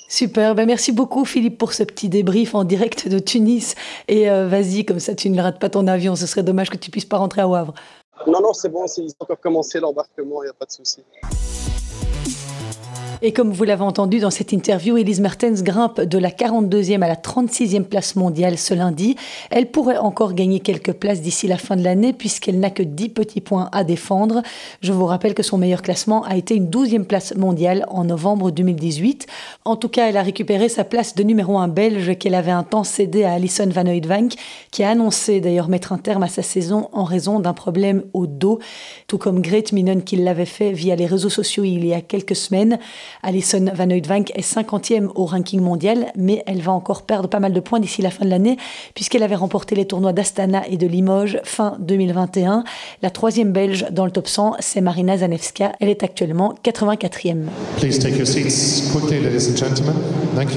Super, 0.09 0.53
ben 0.53 0.65
merci 0.65 0.91
beaucoup 0.91 1.23
Philippe 1.23 1.57
pour 1.57 1.71
ce 1.71 1.83
petit 1.83 2.09
débrief 2.09 2.53
en 2.53 2.65
direct 2.65 3.07
de 3.07 3.19
Tunis. 3.19 3.75
Et 4.09 4.29
euh, 4.29 4.47
vas-y, 4.47 4.83
comme 4.83 4.99
ça 4.99 5.15
tu 5.15 5.29
ne 5.29 5.41
rates 5.41 5.59
pas 5.59 5.69
ton 5.69 5.87
avion, 5.87 6.15
ce 6.15 6.27
serait 6.27 6.43
dommage 6.43 6.69
que 6.69 6.77
tu 6.77 6.91
puisses 6.91 7.05
pas 7.05 7.17
rentrer 7.17 7.41
à 7.41 7.47
Wavre. 7.47 7.73
Non, 8.27 8.41
non, 8.41 8.53
c'est 8.53 8.69
bon, 8.69 8.85
ils 8.97 9.09
ont 9.09 9.15
encore 9.19 9.39
commencé 9.39 9.79
l'embarquement, 9.79 10.43
il 10.43 10.47
n'y 10.47 10.51
a 10.51 10.53
pas 10.53 10.65
de 10.65 10.71
souci. 10.71 11.03
Et 13.25 13.31
comme 13.31 13.53
vous 13.53 13.63
l'avez 13.63 13.85
entendu 13.85 14.19
dans 14.19 14.31
cette 14.31 14.51
interview, 14.51 14.97
Elise 14.97 15.21
Mertens 15.21 15.63
grimpe 15.63 16.01
de 16.01 16.17
la 16.17 16.29
42e 16.29 17.01
à 17.03 17.07
la 17.07 17.15
36e 17.15 17.83
place 17.83 18.17
mondiale 18.17 18.57
ce 18.57 18.73
lundi. 18.73 19.15
Elle 19.49 19.71
pourrait 19.71 19.95
encore 19.95 20.33
gagner 20.33 20.59
quelques 20.59 20.91
places 20.91 21.21
d'ici 21.21 21.47
la 21.47 21.57
fin 21.57 21.77
de 21.77 21.85
l'année 21.85 22.11
puisqu'elle 22.11 22.59
n'a 22.59 22.69
que 22.69 22.83
10 22.83 23.07
petits 23.07 23.39
points 23.39 23.69
à 23.71 23.85
défendre. 23.85 24.41
Je 24.81 24.91
vous 24.91 25.05
rappelle 25.05 25.35
que 25.35 25.41
son 25.41 25.57
meilleur 25.57 25.81
classement 25.81 26.25
a 26.25 26.35
été 26.35 26.53
une 26.53 26.69
12e 26.69 27.05
place 27.05 27.33
mondiale 27.37 27.85
en 27.87 28.03
novembre 28.03 28.51
2018. 28.51 29.25
En 29.63 29.77
tout 29.77 29.87
cas, 29.87 30.09
elle 30.09 30.17
a 30.17 30.21
récupéré 30.21 30.67
sa 30.67 30.83
place 30.83 31.15
de 31.15 31.23
numéro 31.23 31.57
1 31.57 31.69
belge 31.69 32.17
qu'elle 32.17 32.35
avait 32.35 32.51
un 32.51 32.63
temps 32.63 32.83
cédée 32.83 33.23
à 33.23 33.31
Alison 33.31 33.69
Van 33.69 33.85
Oudvank 33.85 34.33
qui 34.69 34.83
a 34.83 34.89
annoncé 34.89 35.39
d'ailleurs 35.39 35.69
mettre 35.69 35.93
un 35.93 35.97
terme 35.97 36.23
à 36.23 36.27
sa 36.27 36.41
saison 36.41 36.89
en 36.91 37.05
raison 37.05 37.39
d'un 37.39 37.53
problème 37.53 38.03
au 38.11 38.27
dos, 38.27 38.59
tout 39.07 39.17
comme 39.17 39.41
Grete 39.41 39.71
Minen 39.71 40.03
qui 40.03 40.17
l'avait 40.17 40.43
fait 40.43 40.73
via 40.73 40.97
les 40.97 41.05
réseaux 41.05 41.29
sociaux 41.29 41.63
il 41.63 41.85
y 41.85 41.93
a 41.93 42.01
quelques 42.01 42.35
semaines. 42.35 42.79
Alison 43.21 43.65
Van 43.73 43.89
Oudvank 43.89 44.31
est 44.35 44.41
50e 44.41 45.09
au 45.15 45.25
ranking 45.25 45.61
mondial, 45.61 46.07
mais 46.15 46.43
elle 46.45 46.61
va 46.61 46.71
encore 46.71 47.03
perdre 47.03 47.29
pas 47.29 47.39
mal 47.39 47.53
de 47.53 47.59
points 47.59 47.79
d'ici 47.79 48.01
la 48.01 48.09
fin 48.09 48.25
de 48.25 48.29
l'année, 48.29 48.57
puisqu'elle 48.95 49.23
avait 49.23 49.35
remporté 49.35 49.75
les 49.75 49.85
tournois 49.85 50.13
d'Astana 50.13 50.67
et 50.67 50.77
de 50.77 50.87
Limoges 50.87 51.39
fin 51.43 51.77
2021. 51.79 52.63
La 53.01 53.09
troisième 53.09 53.51
belge 53.51 53.85
dans 53.91 54.05
le 54.05 54.11
top 54.11 54.27
100, 54.27 54.55
c'est 54.59 54.81
Marina 54.81 55.17
Zanevska. 55.17 55.73
Elle 55.79 55.89
est 55.89 56.03
actuellement 56.03 56.55
84e. 56.63 57.45
Please 57.77 57.99
take 57.99 58.17
your 58.17 58.27
seats 58.27 58.91
quickly, 58.91 59.19
ladies 59.19 59.49
and 59.49 59.57
gentlemen. 59.57 59.95
Thank. 60.35 60.49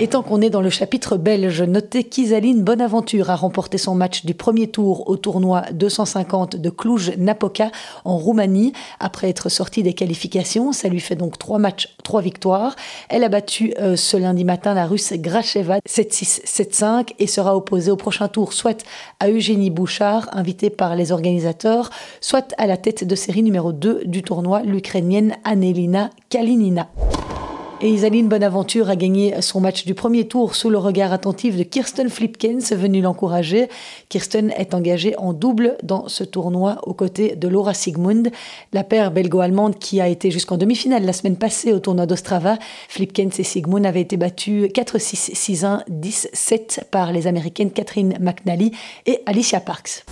Et 0.00 0.08
tant 0.08 0.22
qu'on 0.22 0.40
est 0.40 0.50
dans 0.50 0.60
le 0.60 0.70
chapitre 0.70 1.16
belge, 1.16 1.62
notez 1.62 2.04
qu'Isaline 2.04 2.62
Bonaventure 2.62 3.30
a 3.30 3.36
remporté 3.36 3.78
son 3.78 3.94
match 3.94 4.24
du 4.24 4.34
premier 4.34 4.66
tour 4.66 5.08
au 5.08 5.16
tournoi 5.16 5.62
250 5.72 6.56
de 6.56 6.70
Cluj-Napoca 6.70 7.70
en 8.04 8.16
Roumanie. 8.16 8.72
Après 8.98 9.28
être 9.28 9.48
sortie 9.48 9.82
des 9.82 9.92
qualifications, 9.92 10.72
ça 10.72 10.88
lui 10.88 10.98
fait 10.98 11.14
donc 11.14 11.38
trois 11.38 11.58
matchs, 11.58 11.94
trois 12.02 12.20
victoires. 12.20 12.74
Elle 13.10 13.22
a 13.22 13.28
battu 13.28 13.74
euh, 13.78 13.94
ce 13.94 14.16
lundi 14.16 14.44
matin 14.44 14.74
la 14.74 14.86
russe 14.86 15.12
Gracheva 15.12 15.78
7-6, 15.88 16.46
7-5 16.46 17.08
et 17.18 17.26
sera 17.26 17.56
opposée 17.56 17.90
au 17.90 17.96
prochain 17.96 18.28
tour 18.28 18.54
soit 18.54 18.84
à 19.20 19.28
Eugénie 19.28 19.70
Bouchard, 19.70 20.28
invitée 20.32 20.70
par 20.70 20.96
les 20.96 21.12
organisateurs, 21.12 21.90
soit 22.20 22.54
à 22.58 22.66
la 22.66 22.76
tête 22.76 23.04
de 23.04 23.14
série 23.14 23.42
numéro 23.42 23.72
2 23.72 24.02
du 24.06 24.22
tournoi, 24.22 24.62
l'Ukrainienne 24.62 25.36
Anelina 25.44 26.10
Kalinina. 26.28 26.88
Et 27.84 27.88
Isaline 27.88 28.28
Bonaventure 28.28 28.90
a 28.90 28.94
gagné 28.94 29.42
son 29.42 29.60
match 29.60 29.84
du 29.84 29.94
premier 29.94 30.28
tour 30.28 30.54
sous 30.54 30.70
le 30.70 30.78
regard 30.78 31.12
attentif 31.12 31.56
de 31.56 31.64
Kirsten 31.64 32.08
Flipkens, 32.08 32.72
venu 32.72 33.00
l'encourager. 33.00 33.68
Kirsten 34.08 34.52
est 34.52 34.72
engagée 34.72 35.18
en 35.18 35.32
double 35.32 35.76
dans 35.82 36.06
ce 36.06 36.22
tournoi 36.22 36.78
aux 36.84 36.94
côtés 36.94 37.34
de 37.34 37.48
Laura 37.48 37.74
Sigmund, 37.74 38.30
la 38.72 38.84
paire 38.84 39.10
belgo-allemande 39.10 39.80
qui 39.80 40.00
a 40.00 40.06
été 40.06 40.30
jusqu'en 40.30 40.58
demi-finale 40.58 41.04
la 41.04 41.12
semaine 41.12 41.36
passée 41.36 41.72
au 41.72 41.80
tournoi 41.80 42.06
d'Ostrava. 42.06 42.56
Flipkens 42.88 43.40
et 43.40 43.42
Sigmund 43.42 43.84
avaient 43.84 44.00
été 44.00 44.16
battus 44.16 44.70
4-6, 44.70 45.32
6-1, 45.34 45.82
10-7 45.90 46.84
par 46.88 47.10
les 47.10 47.26
américaines 47.26 47.72
Catherine 47.72 48.16
McNally 48.20 48.70
et 49.06 49.22
Alicia 49.26 49.58
Parks. 49.58 50.04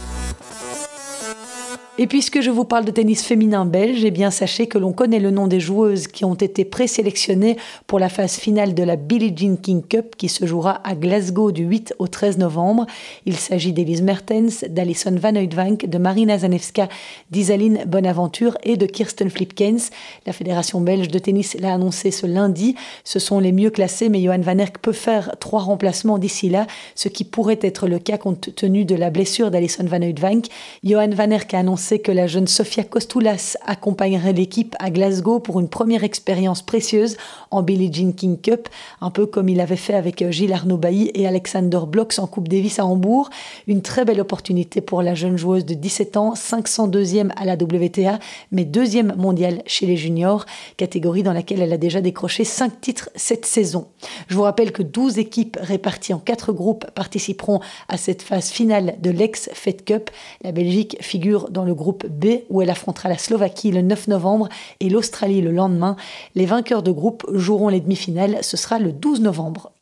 Et 2.02 2.06
puisque 2.06 2.40
je 2.40 2.48
vous 2.48 2.64
parle 2.64 2.86
de 2.86 2.90
tennis 2.90 3.22
féminin 3.22 3.66
belge, 3.66 4.06
eh 4.06 4.10
bien 4.10 4.30
sachez 4.30 4.66
que 4.66 4.78
l'on 4.78 4.94
connaît 4.94 5.20
le 5.20 5.30
nom 5.30 5.46
des 5.46 5.60
joueuses 5.60 6.06
qui 6.06 6.24
ont 6.24 6.32
été 6.32 6.64
présélectionnées 6.64 7.58
pour 7.86 7.98
la 7.98 8.08
phase 8.08 8.36
finale 8.36 8.72
de 8.72 8.82
la 8.82 8.96
Billie 8.96 9.34
Jean 9.36 9.56
King 9.56 9.82
Cup 9.86 10.16
qui 10.16 10.30
se 10.30 10.46
jouera 10.46 10.80
à 10.82 10.94
Glasgow 10.94 11.52
du 11.52 11.64
8 11.64 11.96
au 11.98 12.08
13 12.08 12.38
novembre. 12.38 12.86
Il 13.26 13.36
s'agit 13.36 13.74
d'Elise 13.74 14.00
Mertens, 14.00 14.64
d'Alison 14.70 15.14
Van 15.14 15.36
Oudvank, 15.36 15.90
de 15.90 15.98
Marina 15.98 16.38
Zanevska, 16.38 16.88
d'Isaline 17.30 17.84
Bonaventure 17.86 18.56
et 18.62 18.78
de 18.78 18.86
Kirsten 18.86 19.28
Flipkens. 19.28 19.90
La 20.24 20.32
Fédération 20.32 20.80
belge 20.80 21.08
de 21.08 21.18
tennis 21.18 21.54
l'a 21.60 21.74
annoncé 21.74 22.12
ce 22.12 22.26
lundi. 22.26 22.76
Ce 23.04 23.18
sont 23.18 23.40
les 23.40 23.52
mieux 23.52 23.68
classés, 23.68 24.08
mais 24.08 24.22
Johan 24.22 24.40
Van 24.40 24.56
Erck 24.56 24.78
peut 24.78 24.92
faire 24.92 25.36
trois 25.38 25.60
remplacements 25.60 26.16
d'ici 26.16 26.48
là, 26.48 26.66
ce 26.94 27.10
qui 27.10 27.24
pourrait 27.24 27.58
être 27.60 27.86
le 27.86 27.98
cas 27.98 28.16
compte 28.16 28.54
tenu 28.54 28.86
de 28.86 28.94
la 28.94 29.10
blessure 29.10 29.50
d'Alison 29.50 29.84
Van 29.84 30.00
Oudvank. 30.00 30.46
Johan 30.82 31.10
Van 31.10 31.30
Erck 31.30 31.52
a 31.52 31.58
annoncé 31.58 31.89
que 31.98 32.12
la 32.12 32.26
jeune 32.26 32.46
Sofia 32.46 32.84
Kostoulas 32.84 33.56
accompagnerait 33.66 34.32
l'équipe 34.32 34.76
à 34.78 34.90
Glasgow 34.90 35.40
pour 35.40 35.60
une 35.60 35.68
première 35.68 36.04
expérience 36.04 36.62
précieuse 36.62 37.16
en 37.50 37.62
Billie 37.62 37.92
Jean 37.92 38.12
King 38.12 38.40
Cup, 38.40 38.68
un 39.00 39.10
peu 39.10 39.26
comme 39.26 39.48
il 39.48 39.60
avait 39.60 39.76
fait 39.76 39.94
avec 39.94 40.30
Gilles 40.30 40.52
Arnaud 40.52 40.76
Bailly 40.76 41.10
et 41.14 41.26
Alexander 41.26 41.80
Blocks 41.86 42.18
en 42.18 42.26
Coupe 42.26 42.48
Davis 42.48 42.78
à 42.78 42.86
Hambourg. 42.86 43.30
Une 43.66 43.82
très 43.82 44.04
belle 44.04 44.20
opportunité 44.20 44.80
pour 44.80 45.02
la 45.02 45.14
jeune 45.14 45.36
joueuse 45.36 45.64
de 45.64 45.74
17 45.74 46.16
ans, 46.16 46.34
502e 46.34 47.30
à 47.36 47.44
la 47.44 47.54
WTA, 47.54 48.18
mais 48.52 48.64
deuxième 48.64 49.14
mondiale 49.16 49.62
chez 49.66 49.86
les 49.86 49.96
juniors, 49.96 50.46
catégorie 50.76 51.22
dans 51.22 51.32
laquelle 51.32 51.60
elle 51.60 51.72
a 51.72 51.78
déjà 51.78 52.00
décroché 52.00 52.44
5 52.44 52.80
titres 52.80 53.10
cette 53.16 53.46
saison. 53.46 53.88
Je 54.28 54.36
vous 54.36 54.42
rappelle 54.42 54.72
que 54.72 54.82
12 54.82 55.18
équipes 55.18 55.58
réparties 55.60 56.14
en 56.14 56.18
4 56.18 56.52
groupes 56.52 56.90
participeront 56.94 57.60
à 57.88 57.96
cette 57.96 58.22
phase 58.22 58.50
finale 58.50 58.96
de 59.00 59.10
l'ex-Fed 59.10 59.84
Cup. 59.84 60.10
La 60.42 60.52
Belgique 60.52 60.96
figure 61.00 61.50
dans 61.50 61.64
le 61.64 61.74
groupe 61.80 62.06
B 62.06 62.42
où 62.50 62.62
elle 62.62 62.70
affrontera 62.70 63.08
la 63.08 63.18
Slovaquie 63.18 63.72
le 63.72 63.82
9 63.82 64.06
novembre 64.08 64.48
et 64.78 64.88
l'Australie 64.88 65.40
le 65.40 65.50
lendemain. 65.50 65.96
Les 66.36 66.46
vainqueurs 66.46 66.84
de 66.84 66.92
groupe 66.92 67.26
joueront 67.32 67.68
les 67.68 67.80
demi-finales, 67.80 68.38
ce 68.42 68.56
sera 68.56 68.78
le 68.78 68.92
12 68.92 69.22
novembre. 69.22 69.72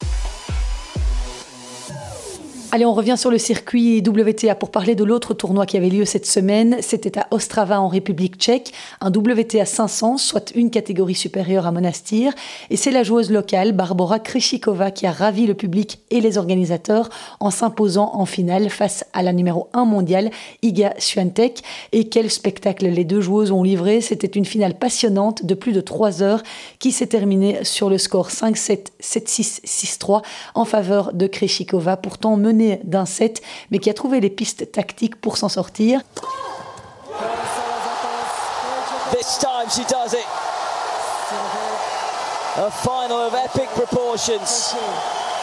Allez, 2.71 2.85
on 2.85 2.93
revient 2.93 3.17
sur 3.17 3.31
le 3.31 3.39
circuit 3.39 4.03
WTA 4.07 4.55
pour 4.55 4.71
parler 4.71 4.95
de 4.95 5.03
l'autre 5.03 5.33
tournoi 5.33 5.65
qui 5.65 5.79
avait 5.79 5.89
lieu 5.89 6.05
cette 6.05 6.27
semaine. 6.27 6.77
C'était 6.83 7.19
à 7.19 7.27
Ostrava 7.31 7.81
en 7.81 7.89
République 7.89 8.37
tchèque, 8.37 8.75
un 9.01 9.09
WTA 9.09 9.65
500, 9.65 10.19
soit 10.19 10.53
une 10.55 10.69
catégorie 10.69 11.15
supérieure 11.15 11.67
à 11.67 11.73
Monastir. 11.73 12.35
Et 12.69 12.77
c'est 12.77 12.91
la 12.91 13.05
joueuse 13.05 13.31
locale, 13.31 13.73
Barbara 13.73 14.19
Krishikova, 14.19 14.91
qui 14.91 15.07
a 15.07 15.13
ravi 15.13 15.47
le 15.47 15.55
public 15.55 16.01
et 16.11 16.21
les 16.21 16.37
organisateurs 16.37 17.09
en 17.41 17.51
s'imposant 17.51 18.11
en 18.13 18.27
finale 18.27 18.69
face 18.69 19.03
à 19.15 19.23
la 19.23 19.33
numéro 19.33 19.69
1 19.73 19.87
mondiale, 19.87 20.31
Iga 20.61 20.93
Swiatek. 20.99 21.63
Et 21.93 22.11
quel 22.11 22.31
spectacle 22.31 22.87
les 22.87 23.05
deux 23.05 23.23
joueuses 23.23 23.51
ont 23.51 23.63
livré. 23.63 24.03
C'était 24.03 24.27
une 24.27 24.45
finale 24.45 24.75
passionnante 24.75 25.47
de 25.47 25.55
plus 25.55 25.73
de 25.73 25.81
3 25.81 26.23
heures 26.23 26.43
qui 26.81 26.93
s'est 26.93 27.07
terminée 27.07 27.65
sur 27.65 27.89
le 27.89 27.97
score 27.97 28.29
5-7, 28.29 28.89
7-6, 29.03 29.63
6-3 29.65 30.21
en 30.55 30.67
faveur 30.67 31.15
de 31.15 31.27
Krishikova, 31.27 31.97
pourtant 31.97 32.37
menée 32.37 32.58
d'un 32.85 33.07
set, 33.07 33.43
mais 33.71 33.79
qui 33.79 33.91
a 33.91 33.95
trouvé 33.95 34.21
les 34.21 34.31
pistes 34.31 34.73
tactiques 34.73 35.21
pour 35.21 35.37
s'en 35.37 35.49
sortir. 35.49 36.01
This 39.11 39.39
time 39.39 39.69
she 39.71 39.87
does 39.89 40.13
it. 40.13 40.27
A 42.57 42.71
final 42.71 43.27
of 43.27 43.35
epic 43.35 43.69
proportions. 43.75 44.75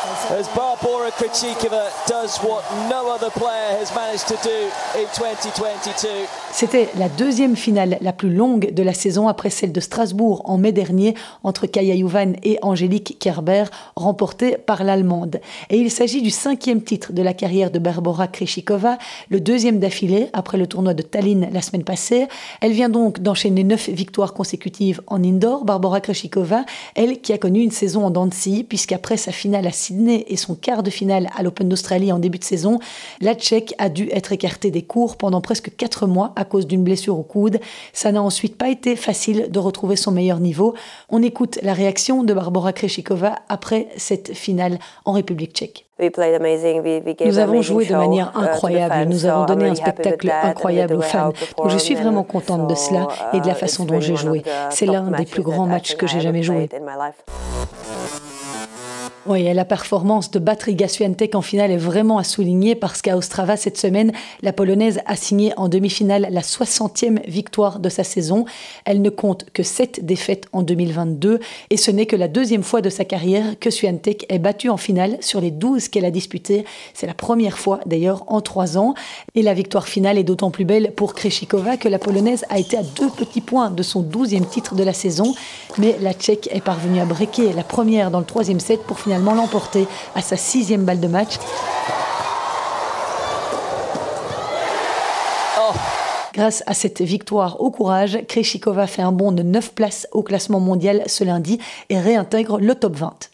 As 0.06 0.48
Barbara 0.56 1.10
Krejcikova 1.18 1.90
does 2.08 2.40
what 2.44 2.62
no 2.90 3.10
other 3.10 3.32
player 3.32 3.80
has 3.80 3.92
managed 3.96 4.28
to 4.28 4.36
do 4.44 4.70
in 4.96 5.08
2022. 5.16 6.08
C'était 6.52 6.90
la 6.98 7.10
deuxième 7.10 7.56
finale 7.56 7.98
la 8.02 8.14
plus 8.14 8.34
longue 8.34 8.72
de 8.72 8.84
la 8.84 8.94
saison 8.94 9.28
après 9.28 9.50
celle 9.50 9.72
de 9.72 9.80
Strasbourg 9.80 10.44
en 10.46 10.58
mai 10.58 10.72
dernier 10.72 11.16
entre 11.44 11.66
Kaya 11.66 11.96
Juvan 11.96 12.34
et 12.44 12.60
Angélique 12.62 13.18
Kerber, 13.20 13.66
remportée 13.96 14.58
par 14.58 14.84
l'Allemande. 14.84 15.42
Et 15.70 15.78
il 15.78 15.90
s'agit 15.90 16.22
du 16.22 16.30
cinquième 16.30 16.82
titre 16.84 17.12
de 17.12 17.24
la 17.24 17.34
carrière 17.34 17.72
de 17.72 17.80
Barbara 17.80 18.28
Krejcikova, 18.28 19.00
le 19.30 19.40
deuxième 19.40 19.80
d'affilée 19.80 20.30
après 20.34 20.58
le 20.58 20.68
tournoi 20.68 20.94
de 20.94 21.02
Tallinn 21.02 21.50
la 21.52 21.62
semaine 21.62 21.84
passée. 21.84 22.28
Elle 22.62 22.74
vient 22.74 22.90
donc 22.90 23.22
d'enchaîner 23.22 23.64
neuf 23.64 23.90
victoires 23.90 24.34
consécutives 24.34 25.02
en 25.08 25.24
indoor. 25.24 25.66
Barbara 25.66 26.00
Krejcikova, 26.00 26.64
elle 26.94 27.22
qui 27.22 27.34
a 27.34 27.38
connu 27.38 27.62
une 27.62 27.72
saison 27.72 28.06
en 28.06 28.12
dents 28.12 28.26
puisqu'après 28.68 29.18
sa 29.18 29.32
finale 29.32 29.68
à 29.68 29.72
Sydney 29.72 29.95
et 30.28 30.36
son 30.36 30.56
quart 30.56 30.84
de 30.84 30.90
finale 30.90 31.30
à 31.36 31.44
l'Open 31.44 31.70
d'Australie 31.70 32.12
en 32.12 32.20
début 32.20 32.40
de 32.40 32.44
saison, 32.44 32.80
la 33.22 33.34
Tchèque 33.36 33.74
a 33.78 33.90
dû 33.90 34.10
être 34.12 34.32
écartée 34.32 34.72
des 34.72 34.82
cours 34.82 35.18
pendant 35.18 35.42
presque 35.42 35.76
quatre 35.76 36.08
mois 36.08 36.34
à 36.36 36.46
cause 36.46 36.68
d'une 36.68 36.84
blessure 36.84 37.18
au 37.18 37.24
coude. 37.24 37.60
Ça 37.94 38.12
n'a 38.12 38.22
ensuite 38.22 38.58
pas 38.58 38.70
été 38.70 38.96
facile 38.96 39.50
de 39.50 39.60
retrouver 39.60 39.96
son 39.96 40.12
meilleur 40.12 40.40
niveau. 40.40 40.74
On 41.10 41.24
écoute 41.24 41.60
la 41.64 41.74
réaction 41.74 42.24
de 42.24 42.34
Barbara 42.34 42.74
Krejcikova 42.74 43.36
après 43.50 43.88
cette 43.98 44.34
finale 44.34 44.80
en 45.06 45.14
République 45.14 45.54
tchèque. 45.54 45.86
Nous 45.98 47.38
avons 47.38 47.62
joué 47.62 47.86
de 47.86 47.96
manière 47.96 48.34
uh, 48.36 48.44
incroyable, 48.44 49.10
nous 49.10 49.26
avons 49.26 49.46
donné 49.46 49.70
un 49.70 49.76
spectacle 49.76 50.30
incroyable 50.30 50.96
aux 50.96 51.02
fans. 51.02 51.32
Donc 51.58 51.70
je 51.70 51.78
suis 51.78 51.96
vraiment 51.96 52.24
contente 52.24 52.68
de 52.68 52.76
cela 52.76 53.08
et 53.32 53.40
de 53.40 53.48
la 53.48 53.54
uh, 53.54 53.56
façon 53.56 53.86
dont 53.86 54.02
j'ai 54.02 54.18
joué. 54.18 54.44
C'est 54.72 54.86
l'un 54.86 55.10
des 55.12 55.26
plus 55.26 55.44
grands 55.44 55.68
matchs 55.68 55.96
que 55.96 56.06
j'ai 56.06 56.20
jamais 56.20 56.44
joué. 56.44 56.68
Oui, 59.28 59.52
la 59.52 59.66
performance 59.66 60.30
de 60.30 60.38
Batriga 60.38 60.88
Swiatek 60.88 61.34
en 61.34 61.42
finale 61.42 61.72
est 61.72 61.78
vraiment 61.78 62.20
à 62.20 62.24
souligner 62.24 62.76
parce 62.76 63.02
qu'à 63.02 63.18
Ostrava 63.18 63.58
cette 63.58 63.76
semaine, 63.76 64.12
la 64.44 64.54
Polonaise 64.54 65.02
a 65.08 65.16
signé 65.16 65.52
en 65.58 65.68
demi-finale 65.68 66.28
la 66.30 66.42
60e 66.42 67.28
victoire 67.28 67.80
de 67.80 67.90
sa 67.90 68.04
saison. 68.04 68.46
Elle 68.86 69.02
ne 69.02 69.10
compte 69.10 69.46
que 69.52 69.64
7 69.64 70.06
défaites 70.06 70.46
en 70.54 70.62
2022 70.62 71.40
et 71.72 71.78
ce 71.78 71.90
n'est 71.90 72.06
que 72.06 72.16
la 72.16 72.28
deuxième 72.28 72.62
fois 72.62 72.82
de 72.82 72.92
sa 72.92 73.04
carrière 73.04 73.58
que 73.60 73.72
Swiatek 73.72 74.28
est 74.30 74.38
battue 74.38 74.70
en 74.70 74.78
finale 74.78 75.18
sur 75.22 75.42
les 75.42 75.50
12 75.50 75.88
qu'elle 75.88 76.06
a 76.06 76.12
disputées. 76.12 76.64
C'est 76.94 77.08
la 77.08 77.16
première 77.16 77.58
fois 77.58 77.80
d'ailleurs 77.88 78.26
en 78.28 78.42
3 78.42 78.78
ans. 78.78 78.94
Et 79.34 79.42
la 79.42 79.56
victoire 79.56 79.88
finale 79.88 80.20
est 80.20 80.24
d'autant 80.24 80.52
plus 80.52 80.66
belle 80.66 80.92
pour 80.96 81.16
Kreshikova 81.16 81.78
que 81.78 81.90
la 81.90 81.98
Polonaise 81.98 82.46
a 82.50 82.60
été 82.60 82.78
à 82.78 82.84
deux 82.84 83.10
petits 83.10 83.42
points 83.42 83.72
de 83.72 83.82
son 83.82 84.04
12e 84.04 84.48
titre 84.48 84.76
de 84.76 84.84
la 84.84 84.94
saison. 84.94 85.34
Mais 85.80 85.96
la 86.00 86.14
Tchèque 86.14 86.48
est 86.52 86.64
parvenue 86.64 87.00
à 87.00 87.06
breaker 87.06 87.54
la 87.54 87.64
première 87.64 88.12
dans 88.12 88.20
le 88.20 88.26
troisième 88.26 88.60
set 88.60 88.82
pour 88.84 89.00
finir 89.00 89.15
l'emporter 89.18 89.88
à 90.16 90.22
sa 90.22 90.38
sixième 90.38 90.84
balle 90.84 91.00
de 91.00 91.08
match. 91.08 91.38
Oh. 95.58 95.74
Grâce 96.34 96.64
à 96.68 96.74
cette 96.74 97.02
victoire 97.02 97.62
au 97.62 97.72
courage, 97.72 98.20
Kreshikova 98.28 98.88
fait 98.88 99.02
un 99.02 99.12
bond 99.12 99.32
de 99.32 99.44
9 99.44 99.74
places 99.74 100.08
au 100.12 100.22
classement 100.22 100.60
mondial 100.60 101.04
ce 101.08 101.24
lundi 101.24 101.60
et 101.90 102.00
réintègre 102.00 102.60
le 102.60 102.76
top 102.76 102.96
20. 102.96 103.30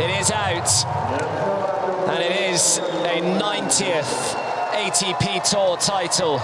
It 0.00 0.10
is 0.20 0.30
out. 0.30 0.68
And 2.08 2.22
it 2.22 2.52
is 2.52 2.78
a 3.04 3.20
90th 3.20 4.37
ATP 4.98 5.48
Tour 5.48 5.76
title 5.78 6.40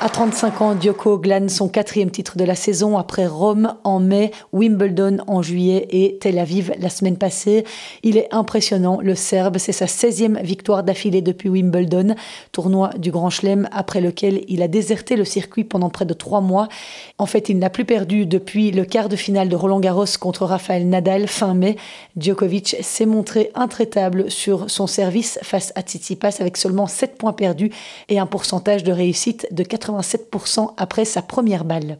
À 0.02 0.08
35 0.10 0.60
ans, 0.60 0.76
Djoko 0.78 1.18
glane 1.18 1.48
son 1.48 1.70
quatrième 1.70 2.10
titre 2.10 2.36
de 2.36 2.44
la 2.44 2.54
saison 2.54 2.98
après 2.98 3.26
Rome 3.26 3.76
en 3.82 3.98
mai, 3.98 4.30
Wimbledon 4.52 5.18
en 5.26 5.40
juillet 5.40 5.86
et 5.88 6.18
Tel 6.20 6.38
Aviv 6.38 6.70
la 6.78 6.90
semaine 6.90 7.16
passée. 7.16 7.64
Il 8.02 8.18
est 8.18 8.28
impressionnant, 8.30 9.00
le 9.00 9.14
Serbe. 9.14 9.56
C'est 9.56 9.72
sa 9.72 9.86
16e 9.86 10.42
victoire 10.42 10.82
d'affilée 10.82 11.22
depuis 11.22 11.48
Wimbledon, 11.48 12.14
tournoi 12.52 12.90
du 12.98 13.10
Grand 13.10 13.30
Chelem 13.30 13.70
après 13.72 14.02
lequel 14.02 14.44
il 14.48 14.60
a 14.60 14.68
déserté 14.68 15.16
le 15.16 15.24
circuit 15.24 15.64
pendant 15.64 15.88
près 15.88 16.04
de 16.04 16.12
trois 16.12 16.42
mois. 16.42 16.68
En 17.16 17.26
fait, 17.26 17.48
il 17.48 17.58
n'a 17.58 17.70
plus 17.70 17.86
perdu 17.86 18.26
depuis 18.26 18.70
le 18.70 18.84
quart 18.84 19.08
de 19.08 19.16
finale 19.16 19.48
de 19.48 19.56
Roland 19.56 19.80
Garros 19.80 20.04
contre 20.20 20.44
Rafael 20.44 20.86
Nadal 20.86 21.26
fin 21.26 21.54
mai. 21.54 21.76
Djokovic 22.18 22.76
s'est 22.82 23.06
montré 23.06 23.50
intraitable 23.54 24.30
sur 24.30 24.70
son 24.70 24.86
service 24.86 25.38
face 25.42 25.72
à 25.74 25.80
Tsitsipas 25.80 26.36
avec 26.40 26.58
seulement 26.58 26.86
7 26.86 27.16
points 27.16 27.29
perdus 27.32 27.70
et 28.08 28.18
un 28.18 28.26
pourcentage 28.26 28.84
de 28.84 28.92
réussite 28.92 29.46
de 29.50 29.62
80 29.62 29.90
87% 30.00 30.74
après 30.76 31.04
sa 31.04 31.22
première 31.22 31.64
balle. 31.64 31.98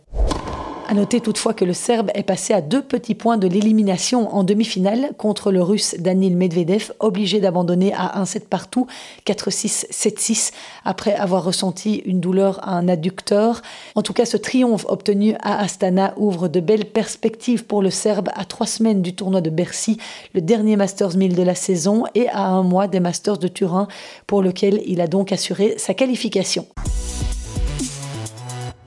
À 0.90 0.94
noter 0.94 1.20
toutefois 1.20 1.54
que 1.54 1.64
le 1.64 1.72
Serbe 1.72 2.10
est 2.14 2.24
passé 2.24 2.52
à 2.52 2.60
deux 2.60 2.82
petits 2.82 3.14
points 3.14 3.36
de 3.36 3.46
l'élimination 3.46 4.34
en 4.34 4.42
demi-finale 4.42 5.12
contre 5.16 5.52
le 5.52 5.62
Russe 5.62 5.94
Danil 6.00 6.36
Medvedev, 6.36 6.90
obligé 6.98 7.38
d'abandonner 7.38 7.92
à 7.94 8.20
1-7 8.20 8.48
partout, 8.48 8.88
4-6, 9.24 9.86
7-6, 9.92 10.52
après 10.84 11.14
avoir 11.14 11.44
ressenti 11.44 12.02
une 12.06 12.18
douleur 12.18 12.58
à 12.68 12.72
un 12.72 12.88
adducteur. 12.88 13.62
En 13.94 14.02
tout 14.02 14.12
cas, 14.12 14.24
ce 14.24 14.36
triomphe 14.36 14.84
obtenu 14.88 15.36
à 15.44 15.60
Astana 15.60 16.12
ouvre 16.16 16.48
de 16.48 16.58
belles 16.58 16.86
perspectives 16.86 17.66
pour 17.66 17.82
le 17.82 17.90
Serbe 17.90 18.28
à 18.34 18.44
trois 18.44 18.66
semaines 18.66 19.00
du 19.00 19.14
tournoi 19.14 19.42
de 19.42 19.50
Bercy, 19.50 19.96
le 20.34 20.40
dernier 20.40 20.74
Masters 20.74 21.16
1000 21.16 21.36
de 21.36 21.42
la 21.44 21.54
saison, 21.54 22.02
et 22.16 22.28
à 22.30 22.48
un 22.48 22.64
mois 22.64 22.88
des 22.88 22.98
Masters 22.98 23.38
de 23.38 23.46
Turin, 23.46 23.86
pour 24.26 24.42
lequel 24.42 24.82
il 24.86 25.00
a 25.00 25.06
donc 25.06 25.30
assuré 25.30 25.74
sa 25.78 25.94
qualification. 25.94 26.66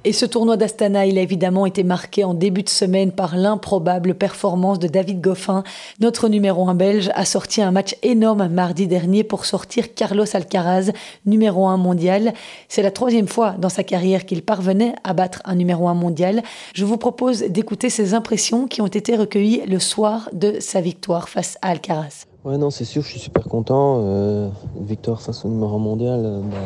Et 0.05 0.11
ce 0.11 0.25
tournoi 0.25 0.57
d'Astana, 0.57 1.05
il 1.05 1.17
a 1.17 1.21
évidemment 1.21 1.65
été 1.65 1.85
marqué 1.85 2.25
en 2.25 2.33
début 2.33 2.63
de 2.63 2.69
semaine 2.69 3.13
par 3.13 3.37
l'improbable 3.37 4.15
performance 4.15 4.77
de 4.77 4.89
David 4.89 5.21
Goffin. 5.21 5.63
Notre 6.01 6.27
numéro 6.27 6.67
1 6.67 6.75
belge 6.75 7.09
a 7.15 7.23
sorti 7.23 7.61
un 7.61 7.71
match 7.71 7.95
énorme 8.03 8.49
mardi 8.49 8.85
dernier 8.85 9.23
pour 9.23 9.45
sortir 9.45 9.93
Carlos 9.93 10.25
Alcaraz, 10.33 10.91
numéro 11.25 11.67
1 11.67 11.77
mondial. 11.77 12.33
C'est 12.67 12.81
la 12.81 12.91
troisième 12.91 13.29
fois 13.29 13.51
dans 13.51 13.69
sa 13.69 13.85
carrière 13.85 14.25
qu'il 14.25 14.41
parvenait 14.41 14.93
à 15.05 15.13
battre 15.13 15.41
un 15.45 15.55
numéro 15.55 15.87
1 15.87 15.93
mondial. 15.93 16.43
Je 16.73 16.83
vous 16.83 16.97
propose 16.97 17.39
d'écouter 17.43 17.89
ses 17.89 18.13
impressions 18.13 18.67
qui 18.67 18.81
ont 18.81 18.87
été 18.87 19.15
recueillies 19.15 19.61
le 19.65 19.79
soir 19.79 20.27
de 20.33 20.59
sa 20.59 20.81
victoire 20.81 21.29
face 21.29 21.57
à 21.61 21.69
Alcaraz. 21.69 22.25
Ouais, 22.43 22.57
non, 22.57 22.71
c'est 22.71 22.83
sûr, 22.83 23.03
je 23.03 23.07
suis 23.07 23.19
super 23.21 23.45
content. 23.45 24.01
Euh, 24.01 24.49
victoire 24.81 25.21
face 25.21 25.45
au 25.45 25.47
numéro 25.47 25.77
1 25.77 25.79
mondial, 25.79 26.21
euh, 26.25 26.41
bah, 26.41 26.57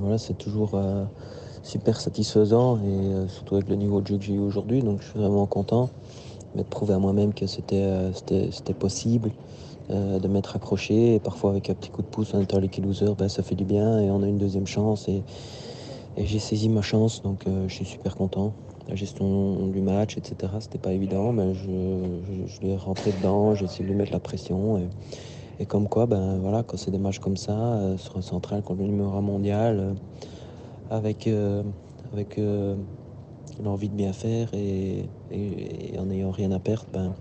voilà, 0.00 0.16
c'est 0.16 0.38
toujours. 0.38 0.80
Super 1.62 2.00
satisfaisant 2.00 2.78
et 2.78 2.86
euh, 2.86 3.28
surtout 3.28 3.56
avec 3.56 3.68
le 3.68 3.76
niveau 3.76 4.00
de 4.00 4.06
jeu 4.06 4.16
que 4.16 4.24
j'ai 4.24 4.32
eu 4.32 4.38
aujourd'hui. 4.38 4.82
Donc 4.82 5.02
je 5.02 5.08
suis 5.08 5.18
vraiment 5.18 5.46
content 5.46 5.90
de 6.54 6.62
prouver 6.62 6.94
à 6.94 6.98
moi-même 6.98 7.34
que 7.34 7.46
c'était 7.46 7.82
euh, 7.82 8.10
possible 8.78 9.30
euh, 9.90 10.18
de 10.18 10.26
m'être 10.26 10.56
accroché. 10.56 11.16
Et 11.16 11.20
parfois 11.20 11.50
avec 11.50 11.68
un 11.68 11.74
petit 11.74 11.90
coup 11.90 12.00
de 12.00 12.06
pouce 12.06 12.32
étant 12.34 12.58
lucky 12.58 12.80
loser, 12.80 13.14
ben, 13.16 13.28
ça 13.28 13.42
fait 13.42 13.56
du 13.56 13.64
bien 13.64 14.00
et 14.00 14.10
on 14.10 14.22
a 14.22 14.26
une 14.26 14.38
deuxième 14.38 14.66
chance. 14.66 15.08
Et, 15.08 15.22
j'ai 16.16 16.40
saisi 16.40 16.68
ma 16.68 16.82
chance, 16.82 17.22
donc 17.22 17.44
je 17.46 17.72
suis 17.72 17.84
super 17.84 18.14
content. 18.14 18.52
La 18.88 18.94
gestion 18.94 19.68
du 19.68 19.80
match, 19.80 20.18
etc., 20.18 20.52
c'était 20.60 20.76
pas 20.76 20.92
évident, 20.92 21.32
mais 21.32 21.54
je, 21.54 21.62
je, 22.46 22.60
l'ai 22.60 22.76
rentré 22.76 23.12
dedans, 23.12 23.54
j'ai 23.54 23.64
essayé 23.64 23.84
de 23.84 23.90
lui 23.90 23.96
mettre 23.96 24.12
la 24.12 24.20
pression. 24.20 24.76
Et, 24.76 24.88
et 25.60 25.66
comme 25.66 25.88
quoi, 25.88 26.06
ben, 26.06 26.38
voilà, 26.40 26.62
quand 26.62 26.76
c'est 26.76 26.90
des 26.90 26.98
matchs 26.98 27.20
comme 27.20 27.38
ça, 27.38 27.80
sur 27.96 28.18
un 28.18 28.22
central 28.22 28.62
contre 28.62 28.80
le 28.80 28.88
numéro 28.88 29.18
mondial, 29.22 29.94
avec, 30.90 31.26
euh, 31.26 31.62
avec 32.12 32.38
euh, 32.38 32.74
l'envie 33.62 33.88
de 33.88 33.94
bien 33.94 34.12
faire 34.12 34.52
et, 34.52 35.08
en 35.98 36.06
n'ayant 36.06 36.32
rien 36.32 36.50
à 36.50 36.58
perdre, 36.58 36.86
ben, 36.92 37.14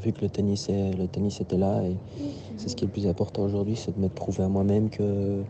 vu 0.00 0.12
que 0.12 0.22
le 0.22 0.28
tennis, 0.28 0.68
le 0.68 1.06
tennis 1.06 1.40
était 1.40 1.56
là, 1.56 1.82
et 1.82 1.96
c'est 2.56 2.68
ce 2.68 2.76
qui 2.76 2.84
est 2.84 2.86
le 2.86 2.92
plus 2.92 3.06
important 3.06 3.42
aujourd'hui, 3.42 3.76
c'est 3.76 3.96
de 3.96 4.00
me 4.00 4.08
prouver 4.08 4.44
à 4.44 4.48
moi-même 4.48 4.90
que, 4.90 5.42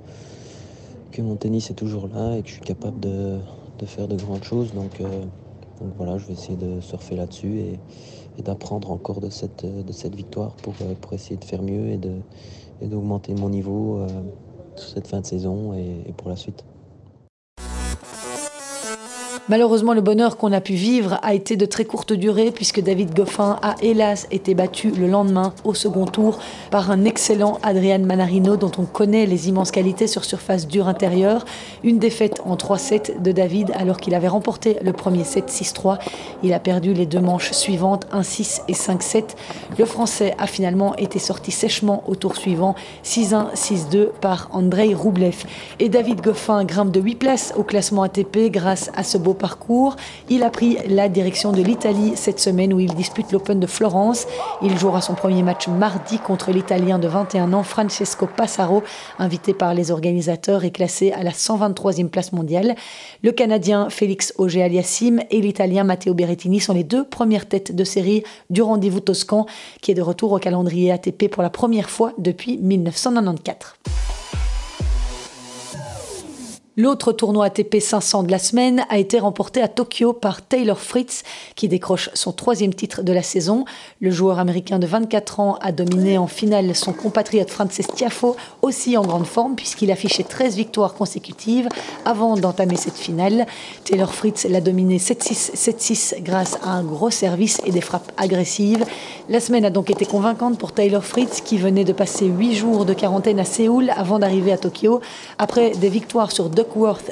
que 1.13 1.21
mon 1.21 1.37
tennis 1.37 1.71
est 1.71 1.75
toujours 1.75 2.09
là 2.09 2.37
et 2.37 2.43
que 2.43 2.49
je 2.49 2.55
suis 2.55 2.63
capable 2.63 3.01
de, 3.01 3.39
de 3.79 3.87
faire 3.87 4.09
de 4.09 4.17
grandes 4.17 4.45
choses. 4.45 4.73
Donc, 4.73 5.01
euh, 5.01 5.25
voilà, 5.99 6.17
je 6.17 6.27
vais 6.27 6.33
essayer 6.33 6.57
de 6.57 6.81
surfer 6.81 7.17
là-dessus 7.17 7.59
et, 7.59 7.79
d'apprendre 8.43 8.91
encore 8.91 9.21
de 9.21 9.31
cette, 9.31 9.65
de 9.65 9.93
cette 9.93 10.15
victoire 10.15 10.53
pour, 10.57 10.75
essayer 11.13 11.37
de 11.37 11.45
faire 11.45 11.63
mieux 11.63 11.89
et, 11.89 11.97
de, 11.97 12.17
et 12.83 12.87
d'augmenter 12.87 13.35
mon 13.35 13.49
niveau 13.49 14.07
sur 14.77 14.91
cette 14.91 15.07
fin 15.07 15.23
de 15.23 15.27
saison 15.27 15.73
et 15.73 16.13
pour 16.19 16.29
la 16.29 16.37
suite. 16.37 16.63
Malheureusement, 19.49 19.95
le 19.95 20.01
bonheur 20.01 20.39
qu'on 20.39 20.51
a 20.51 20.61
pu 20.61 20.73
vivre 20.73 21.21
a 21.23 21.33
été 21.33 21.55
de 21.55 21.67
très 21.67 21.85
courte 21.85 22.13
durée 22.13 22.51
puisque 22.51 22.81
David 22.81 23.15
Goffin 23.15 23.61
a 23.63 23.77
hélas 23.81 24.27
été 24.33 24.55
battu 24.55 24.91
le 24.91 25.07
lendemain 25.07 25.53
au 25.63 25.73
second 25.73 26.05
tour 26.05 26.41
par 26.73 26.91
un 26.91 27.05
excellent 27.05 27.61
Adrian 27.63 28.01
Manarino 28.01 28.57
dont 28.57 28.73
on 28.77 28.87
connaît 28.87 29.25
les 29.25 29.49
immenses 29.49 29.71
qualités 29.71 30.09
sur 30.09 30.25
surface 30.25 30.67
dure 30.67 30.89
intérieure. 30.89 31.45
Une 31.85 32.01
défaite 32.01 32.41
en 32.45 32.57
3-7 32.57 33.23
de 33.23 33.31
David 33.31 33.71
alors 33.77 33.99
qu'il 33.99 34.17
avait 34.17 34.27
remporté 34.27 34.79
le 34.83 34.93
premier 34.93 35.23
set 35.23 35.49
6-3. 35.49 35.99
Il 36.43 36.53
a 36.53 36.59
perdu 36.59 36.93
les 36.93 37.07
deux 37.07 37.21
manches 37.21 37.53
suivantes 37.53 38.05
1-6 38.13 38.63
et 38.67 38.73
5-7. 38.73 39.37
Le 39.79 39.85
Français 39.85 40.35
a 40.39 40.49
finalement 40.49 40.97
été 40.97 41.21
sorti 41.21 41.53
sèchement 41.53 42.03
au 42.09 42.17
tour 42.17 42.35
suivant 42.35 42.75
6-1, 43.05 43.55
6-2 43.55 44.09
par 44.21 44.49
Andrei 44.51 44.93
Roublev. 44.93 45.45
Et 45.79 45.89
David 45.89 46.21
Goffin 46.21 46.65
grimpe 46.65 46.91
de 46.91 47.01
8 47.01 47.15
places 47.15 47.55
au 47.57 47.63
classement 47.63 48.03
ATP 48.03 48.51
grâce 48.51 48.91
à 48.97 49.05
ce 49.05 49.19
beau 49.19 49.36
parcours. 49.37 49.97
Il 50.29 50.43
a 50.43 50.51
pris 50.51 50.79
la 50.89 51.09
direction 51.09 51.53
de 51.53 51.63
l'Italie 51.63 52.13
cette 52.17 52.41
semaine 52.41 52.73
où 52.73 52.81
il 52.81 52.95
dispute 52.95 53.33
l'Open 53.33 53.61
de 53.61 53.67
Florence. 53.67 54.27
Il 54.63 54.79
jouera 54.79 55.01
son 55.01 55.15
premier 55.15 55.43
match 55.43 55.69
mardi 55.69 56.19
contre 56.19 56.51
l'Italien 56.51 56.99
de 56.99 57.09
21 57.09 57.53
ans 57.53 57.63
Francesco 57.63 58.27
Passaro, 58.27 58.83
invité 59.19 59.55
par 59.55 59.75
les 59.75 59.91
organisateurs 59.91 60.65
et 60.65 60.71
classé 60.71 61.13
à 61.13 61.23
la 61.23 61.31
123e 61.31 62.09
place 62.09 62.33
mondiale. 62.33 62.75
Le 63.23 63.33
Canadien 63.33 63.91
Félix 63.91 64.33
Auger-Aliassime 64.39 65.23
et 65.31 65.41
l'Italien 65.41 65.85
Matteo 65.85 66.15
Berrettini 66.15 66.61
sont 66.61 66.75
les 66.75 66.85
deux 66.85 67.05
premières 67.05 67.47
têtes 67.47 67.75
de 67.75 67.85
série 67.85 68.23
du 68.51 68.63
rendez-vous 68.63 69.01
toscan 69.01 69.47
qui 69.81 69.91
est 69.91 69.95
de 69.95 70.03
retour 70.03 70.33
au 70.33 70.39
calendrier 70.39 70.91
ATP 70.93 71.29
pour 71.29 71.43
la 71.43 71.51
première 71.51 71.91
fois 71.91 72.13
depuis 72.19 72.59
1994. 72.59 74.16
L'autre 76.79 77.13
tournoi 77.13 77.47
ATP 77.47 77.81
500 77.81 78.25
de 78.25 78.31
la 78.31 78.39
semaine 78.39 78.85
a 78.91 78.99
été 78.99 79.19
remporté 79.19 79.63
à 79.63 79.69
Tokyo 79.69 80.13
par 80.13 80.43
Taylor 80.43 80.79
Fritz, 80.79 81.23
qui 81.55 81.69
décroche 81.69 82.11
son 82.13 82.33
troisième 82.33 82.75
titre 82.75 83.03
de 83.03 83.15
la 83.15 83.23
saison. 83.23 83.65
Le 84.03 84.11
joueur 84.11 84.39
américain 84.39 84.79
de 84.79 84.87
24 84.87 85.41
ans 85.41 85.57
a 85.63 85.73
dominé 85.73 86.19
en 86.19 86.27
finale 86.27 86.77
son 86.77 86.93
compatriote 86.93 87.49
Frances 87.49 87.81
Tiafo, 87.95 88.37
aussi 88.61 88.99
en 88.99 89.07
grande 89.07 89.25
forme, 89.25 89.57
puisqu'il 89.57 89.91
affichait 89.91 90.23
13 90.23 90.57
victoires 90.57 90.93
consécutives 90.93 91.71
avant 92.05 92.37
d'entamer 92.37 92.77
cette 92.77 92.99
finale. 92.99 93.47
Taylor 93.85 94.13
Fritz 94.13 94.45
l'a 94.45 94.61
dominé 94.61 94.99
7-6, 94.99 95.57
7-6 95.57 96.23
grâce 96.23 96.59
à 96.63 96.73
un 96.73 96.85
gros 96.85 97.11
service 97.11 97.59
et 97.65 97.71
des 97.71 97.81
frappes 97.81 98.13
agressives. 98.19 98.85
La 99.31 99.41
semaine 99.41 99.65
a 99.65 99.71
donc 99.71 99.89
été 99.89 100.05
convaincante 100.05 100.59
pour 100.59 100.73
Taylor 100.73 101.03
Fritz, 101.03 101.41
qui 101.41 101.57
venait 101.57 101.85
de 101.85 101.95
passer 101.95 102.27
8 102.27 102.55
jours 102.55 102.85
de 102.85 102.93
quarantaine 102.93 103.41
à 103.41 103.47
Séoul 103.47 103.91
avant 103.97 104.19
d'arriver 104.19 104.53
à 104.53 104.59
Tokyo. 104.59 105.01
Après 105.39 105.71
des 105.71 105.89
victoires 105.89 106.33
sur 106.33 106.51
deux 106.51 106.66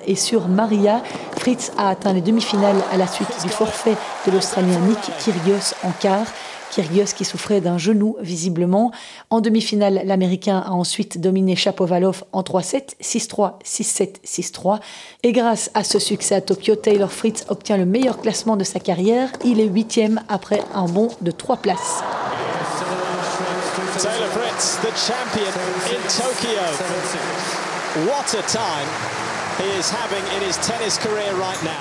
Et 0.07 0.15
sur 0.15 0.49
Maria, 0.49 1.03
Fritz 1.39 1.73
a 1.79 1.89
atteint 1.89 2.13
les 2.13 2.21
demi-finales 2.21 2.77
à 2.93 2.97
la 2.97 3.07
suite 3.07 3.29
du 3.43 3.49
forfait 3.49 3.97
de 4.27 4.33
l'Australien 4.33 4.79
Nick 4.81 4.99
Kyrgios 5.19 5.75
en 5.83 5.91
quart. 5.91 6.27
Kyrgios 6.71 7.15
qui 7.17 7.25
souffrait 7.25 7.61
d'un 7.61 7.79
genou 7.79 8.17
visiblement. 8.21 8.91
En 9.31 9.41
demi-finale, 9.41 10.03
l'Américain 10.05 10.63
a 10.67 10.73
ensuite 10.73 11.21
dominé 11.21 11.57
Chapovalov 11.57 12.25
en 12.33 12.43
3-7, 12.43 12.95
6-3, 13.01 13.63
6-7, 13.65 14.17
6-3. 14.27 14.81
Et 15.23 15.33
grâce 15.33 15.71
à 15.75 15.83
ce 15.83 15.99
succès 15.99 16.35
à 16.35 16.41
Tokyo, 16.41 16.77
Taylor 16.77 17.11
Fritz 17.11 17.47
obtient 17.49 17.79
le 17.79 17.87
meilleur 17.87 18.21
classement 18.21 18.57
de 18.57 18.65
sa 18.65 18.81
carrière. 18.81 19.31
Il 19.45 19.61
est 19.61 19.69
huitième 19.69 20.21
après 20.29 20.63
un 20.75 20.87
bond 20.87 21.09
de 21.23 21.31
trois 21.31 21.57
places. 21.57 22.03
Taylor 23.99 24.29
Fritz, 24.29 24.79
the 24.83 24.93
champion 24.95 25.53
in 25.89 26.03
Tokyo. 26.09 27.15
What 28.07 28.35
a! 28.35 29.24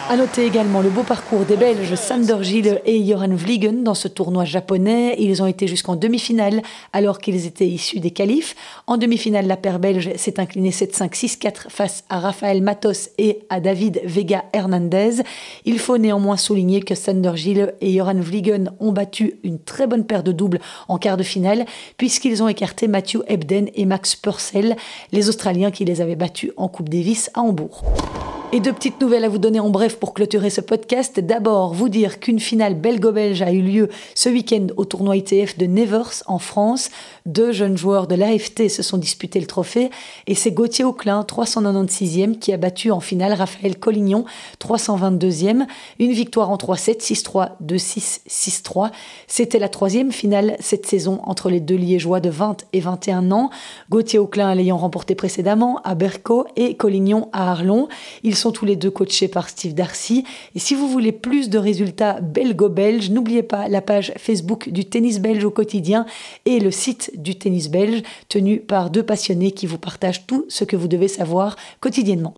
A 0.09 0.15
noter 0.15 0.45
également 0.45 0.81
le 0.81 0.89
beau 0.89 1.01
parcours 1.01 1.45
des 1.45 1.55
Belges 1.55 1.95
Sander 1.95 2.37
Gilles 2.41 2.81
et 2.85 3.03
Joran 3.03 3.33
Vliegen 3.33 3.83
dans 3.83 3.95
ce 3.95 4.07
tournoi 4.07 4.45
japonais. 4.45 5.15
Ils 5.17 5.41
ont 5.41 5.47
été 5.47 5.67
jusqu'en 5.67 5.95
demi-finale 5.95 6.61
alors 6.91 7.17
qu'ils 7.17 7.47
étaient 7.47 7.67
issus 7.67 7.99
des 7.99 8.11
qualifs. 8.11 8.55
En 8.85 8.97
demi-finale, 8.97 9.47
la 9.47 9.57
paire 9.57 9.79
belge 9.79 10.11
s'est 10.17 10.39
inclinée 10.39 10.69
7-5-6-4 10.69 11.69
face 11.69 12.03
à 12.09 12.19
Rafael 12.19 12.61
Matos 12.61 13.09
et 13.17 13.39
à 13.49 13.59
David 13.59 14.01
Vega 14.05 14.43
Hernandez. 14.53 15.23
Il 15.65 15.79
faut 15.79 15.97
néanmoins 15.97 16.37
souligner 16.37 16.81
que 16.81 16.93
Sander 16.93 17.31
Gilles 17.35 17.73
et 17.81 17.97
Joran 17.97 18.19
Vliegen 18.19 18.71
ont 18.79 18.91
battu 18.91 19.39
une 19.43 19.59
très 19.59 19.87
bonne 19.87 20.05
paire 20.05 20.23
de 20.23 20.31
doubles 20.31 20.59
en 20.87 20.99
quart 20.99 21.17
de 21.17 21.23
finale 21.23 21.65
puisqu'ils 21.97 22.43
ont 22.43 22.47
écarté 22.47 22.87
Matthew 22.87 23.23
Ebden 23.27 23.69
et 23.73 23.85
Max 23.85 24.15
Purcell, 24.15 24.75
les 25.11 25.29
Australiens 25.29 25.71
qui 25.71 25.85
les 25.85 26.01
avaient 26.01 26.15
battus 26.15 26.51
en 26.57 26.67
Coupe 26.67 26.89
Davis 26.89 27.31
à 27.33 27.41
Hambourg. 27.41 27.62
Buch. 27.67 28.22
Et 28.55 28.59
deux 28.59 28.71
petites 28.71 29.01
nouvelles 29.01 29.25
à 29.25 29.29
vous 29.29 29.39
donner 29.39 29.59
en 29.59 29.71
bref 29.71 29.97
pour 29.97 30.13
clôturer 30.13 30.51
ce 30.51 30.61
podcast. 30.61 31.19
D'abord, 31.19 31.73
vous 31.73 31.89
dire 31.89 32.19
qu'une 32.19 32.39
finale 32.39 32.75
belgo-belge 32.75 33.41
a 33.41 33.51
eu 33.51 33.63
lieu 33.63 33.89
ce 34.13 34.29
week-end 34.29 34.67
au 34.77 34.85
tournoi 34.85 35.17
ITF 35.17 35.57
de 35.57 35.65
Nevers 35.65 36.21
en 36.27 36.37
France. 36.37 36.91
Deux 37.25 37.51
jeunes 37.51 37.77
joueurs 37.77 38.05
de 38.05 38.13
l'AFT 38.13 38.69
se 38.69 38.83
sont 38.83 38.99
disputés 38.99 39.39
le 39.39 39.47
trophée 39.47 39.89
et 40.27 40.35
c'est 40.35 40.51
Gauthier 40.51 40.85
Auclin, 40.85 41.25
396e, 41.27 42.37
qui 42.37 42.53
a 42.53 42.57
battu 42.57 42.91
en 42.91 42.99
finale 42.99 43.33
Raphaël 43.33 43.79
Collignon, 43.79 44.23
322e. 44.59 45.65
Une 45.97 46.11
victoire 46.11 46.51
en 46.51 46.57
3-7, 46.57 46.99
6-3, 47.01 47.53
2-6, 47.65 48.19
6-3. 48.29 48.91
C'était 49.25 49.57
la 49.57 49.67
troisième 49.67 50.11
finale 50.11 50.57
cette 50.59 50.85
saison 50.85 51.21
entre 51.23 51.49
les 51.49 51.59
deux 51.59 51.77
Liégeois 51.77 52.19
de 52.19 52.29
20 52.29 52.65
et 52.71 52.81
21 52.81 53.31
ans. 53.31 53.49
Gauthier 53.89 54.19
Auclin 54.19 54.53
l'ayant 54.53 54.77
remporté 54.77 55.15
précédemment 55.15 55.81
à 55.83 55.95
Berco 55.95 56.45
et 56.55 56.75
Collignon 56.75 57.29
à 57.33 57.49
Arlon. 57.49 57.87
Ils 58.21 58.42
sont 58.43 58.51
tous 58.51 58.65
les 58.65 58.75
deux 58.75 58.91
coachés 58.91 59.29
par 59.29 59.47
Steve 59.47 59.73
Darcy. 59.73 60.25
Et 60.53 60.59
si 60.59 60.75
vous 60.75 60.89
voulez 60.89 61.13
plus 61.13 61.49
de 61.49 61.57
résultats 61.57 62.19
belgo-belges, 62.19 63.09
n'oubliez 63.09 63.43
pas 63.43 63.69
la 63.69 63.81
page 63.81 64.13
Facebook 64.17 64.69
du 64.69 64.83
tennis 64.85 65.19
belge 65.19 65.45
au 65.45 65.51
quotidien 65.51 66.05
et 66.45 66.59
le 66.59 66.69
site 66.69 67.11
du 67.15 67.35
tennis 67.35 67.69
belge 67.69 68.03
tenu 68.27 68.59
par 68.59 68.89
deux 68.89 69.03
passionnés 69.03 69.51
qui 69.51 69.65
vous 69.65 69.77
partagent 69.77 70.27
tout 70.27 70.45
ce 70.49 70.65
que 70.65 70.75
vous 70.75 70.89
devez 70.89 71.07
savoir 71.07 71.55
quotidiennement. 71.79 72.33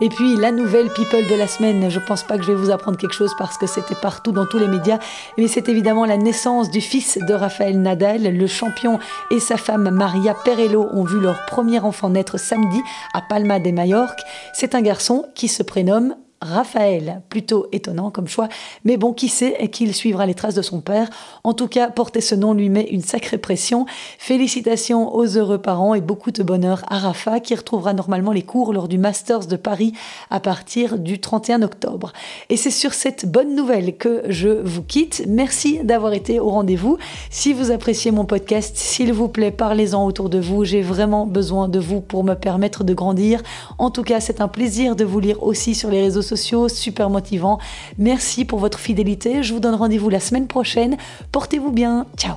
Et 0.00 0.08
puis 0.08 0.36
la 0.36 0.50
nouvelle 0.50 0.90
people 0.90 1.26
de 1.26 1.34
la 1.36 1.46
semaine, 1.46 1.88
je 1.88 2.00
pense 2.00 2.24
pas 2.24 2.36
que 2.36 2.42
je 2.42 2.50
vais 2.52 2.58
vous 2.58 2.70
apprendre 2.70 2.98
quelque 2.98 3.14
chose 3.14 3.34
parce 3.38 3.56
que 3.56 3.66
c'était 3.66 3.94
partout 3.94 4.32
dans 4.32 4.44
tous 4.44 4.58
les 4.58 4.66
médias, 4.66 4.98
mais 5.38 5.46
c'est 5.46 5.68
évidemment 5.68 6.04
la 6.04 6.16
naissance 6.16 6.70
du 6.70 6.80
fils 6.80 7.18
de 7.18 7.32
Raphaël 7.32 7.80
Nadal. 7.80 8.22
Le 8.22 8.46
champion 8.46 8.98
et 9.30 9.38
sa 9.38 9.56
femme 9.56 9.90
Maria 9.90 10.34
Perello 10.34 10.88
ont 10.92 11.04
vu 11.04 11.20
leur 11.20 11.46
premier 11.46 11.78
enfant 11.78 12.10
naître 12.10 12.38
samedi 12.38 12.80
à 13.12 13.22
Palma 13.22 13.60
de 13.60 13.70
Majorque. 13.70 14.20
C'est 14.52 14.74
un 14.74 14.82
garçon 14.82 15.26
qui 15.34 15.46
se 15.46 15.62
prénomme 15.62 16.16
Raphaël. 16.44 17.22
Plutôt 17.30 17.66
étonnant 17.72 18.10
comme 18.10 18.28
choix, 18.28 18.48
mais 18.84 18.96
bon, 18.96 19.12
qui 19.12 19.28
sait 19.28 19.68
qu'il 19.72 19.94
suivra 19.94 20.26
les 20.26 20.34
traces 20.34 20.54
de 20.54 20.62
son 20.62 20.80
père. 20.80 21.08
En 21.42 21.54
tout 21.54 21.68
cas, 21.68 21.88
porter 21.88 22.20
ce 22.20 22.34
nom 22.34 22.52
lui 22.52 22.68
met 22.68 22.86
une 22.90 23.02
sacrée 23.02 23.38
pression. 23.38 23.86
Félicitations 24.18 25.14
aux 25.14 25.26
heureux 25.38 25.58
parents 25.58 25.94
et 25.94 26.02
beaucoup 26.02 26.30
de 26.30 26.42
bonheur 26.42 26.82
à 26.88 26.98
Rafa, 26.98 27.40
qui 27.40 27.54
retrouvera 27.54 27.94
normalement 27.94 28.32
les 28.32 28.42
cours 28.42 28.72
lors 28.74 28.88
du 28.88 28.98
Masters 28.98 29.46
de 29.46 29.56
Paris 29.56 29.94
à 30.30 30.38
partir 30.38 30.98
du 30.98 31.18
31 31.18 31.62
octobre. 31.62 32.12
Et 32.50 32.56
c'est 32.56 32.70
sur 32.70 32.92
cette 32.92 33.24
bonne 33.26 33.54
nouvelle 33.54 33.96
que 33.96 34.22
je 34.28 34.48
vous 34.48 34.82
quitte. 34.82 35.24
Merci 35.26 35.80
d'avoir 35.82 36.12
été 36.12 36.40
au 36.40 36.50
rendez-vous. 36.50 36.98
Si 37.30 37.54
vous 37.54 37.70
appréciez 37.70 38.10
mon 38.10 38.26
podcast, 38.26 38.76
s'il 38.76 39.12
vous 39.14 39.28
plaît, 39.28 39.50
parlez-en 39.50 40.04
autour 40.04 40.28
de 40.28 40.38
vous. 40.38 40.64
J'ai 40.64 40.82
vraiment 40.82 41.26
besoin 41.26 41.68
de 41.68 41.78
vous 41.78 42.02
pour 42.02 42.22
me 42.22 42.34
permettre 42.34 42.84
de 42.84 42.92
grandir. 42.92 43.42
En 43.78 43.90
tout 43.90 44.02
cas, 44.02 44.20
c'est 44.20 44.42
un 44.42 44.48
plaisir 44.48 44.94
de 44.94 45.04
vous 45.04 45.20
lire 45.20 45.42
aussi 45.42 45.74
sur 45.74 45.88
les 45.88 46.02
réseaux 46.02 46.22
super 46.68 47.10
motivant. 47.10 47.58
Merci 47.98 48.44
pour 48.44 48.58
votre 48.58 48.78
fidélité. 48.78 49.42
Je 49.42 49.52
vous 49.52 49.60
donne 49.60 49.74
rendez-vous 49.74 50.08
la 50.08 50.20
semaine 50.20 50.46
prochaine. 50.46 50.96
Portez-vous 51.32 51.72
bien. 51.72 52.06
Ciao. 52.16 52.36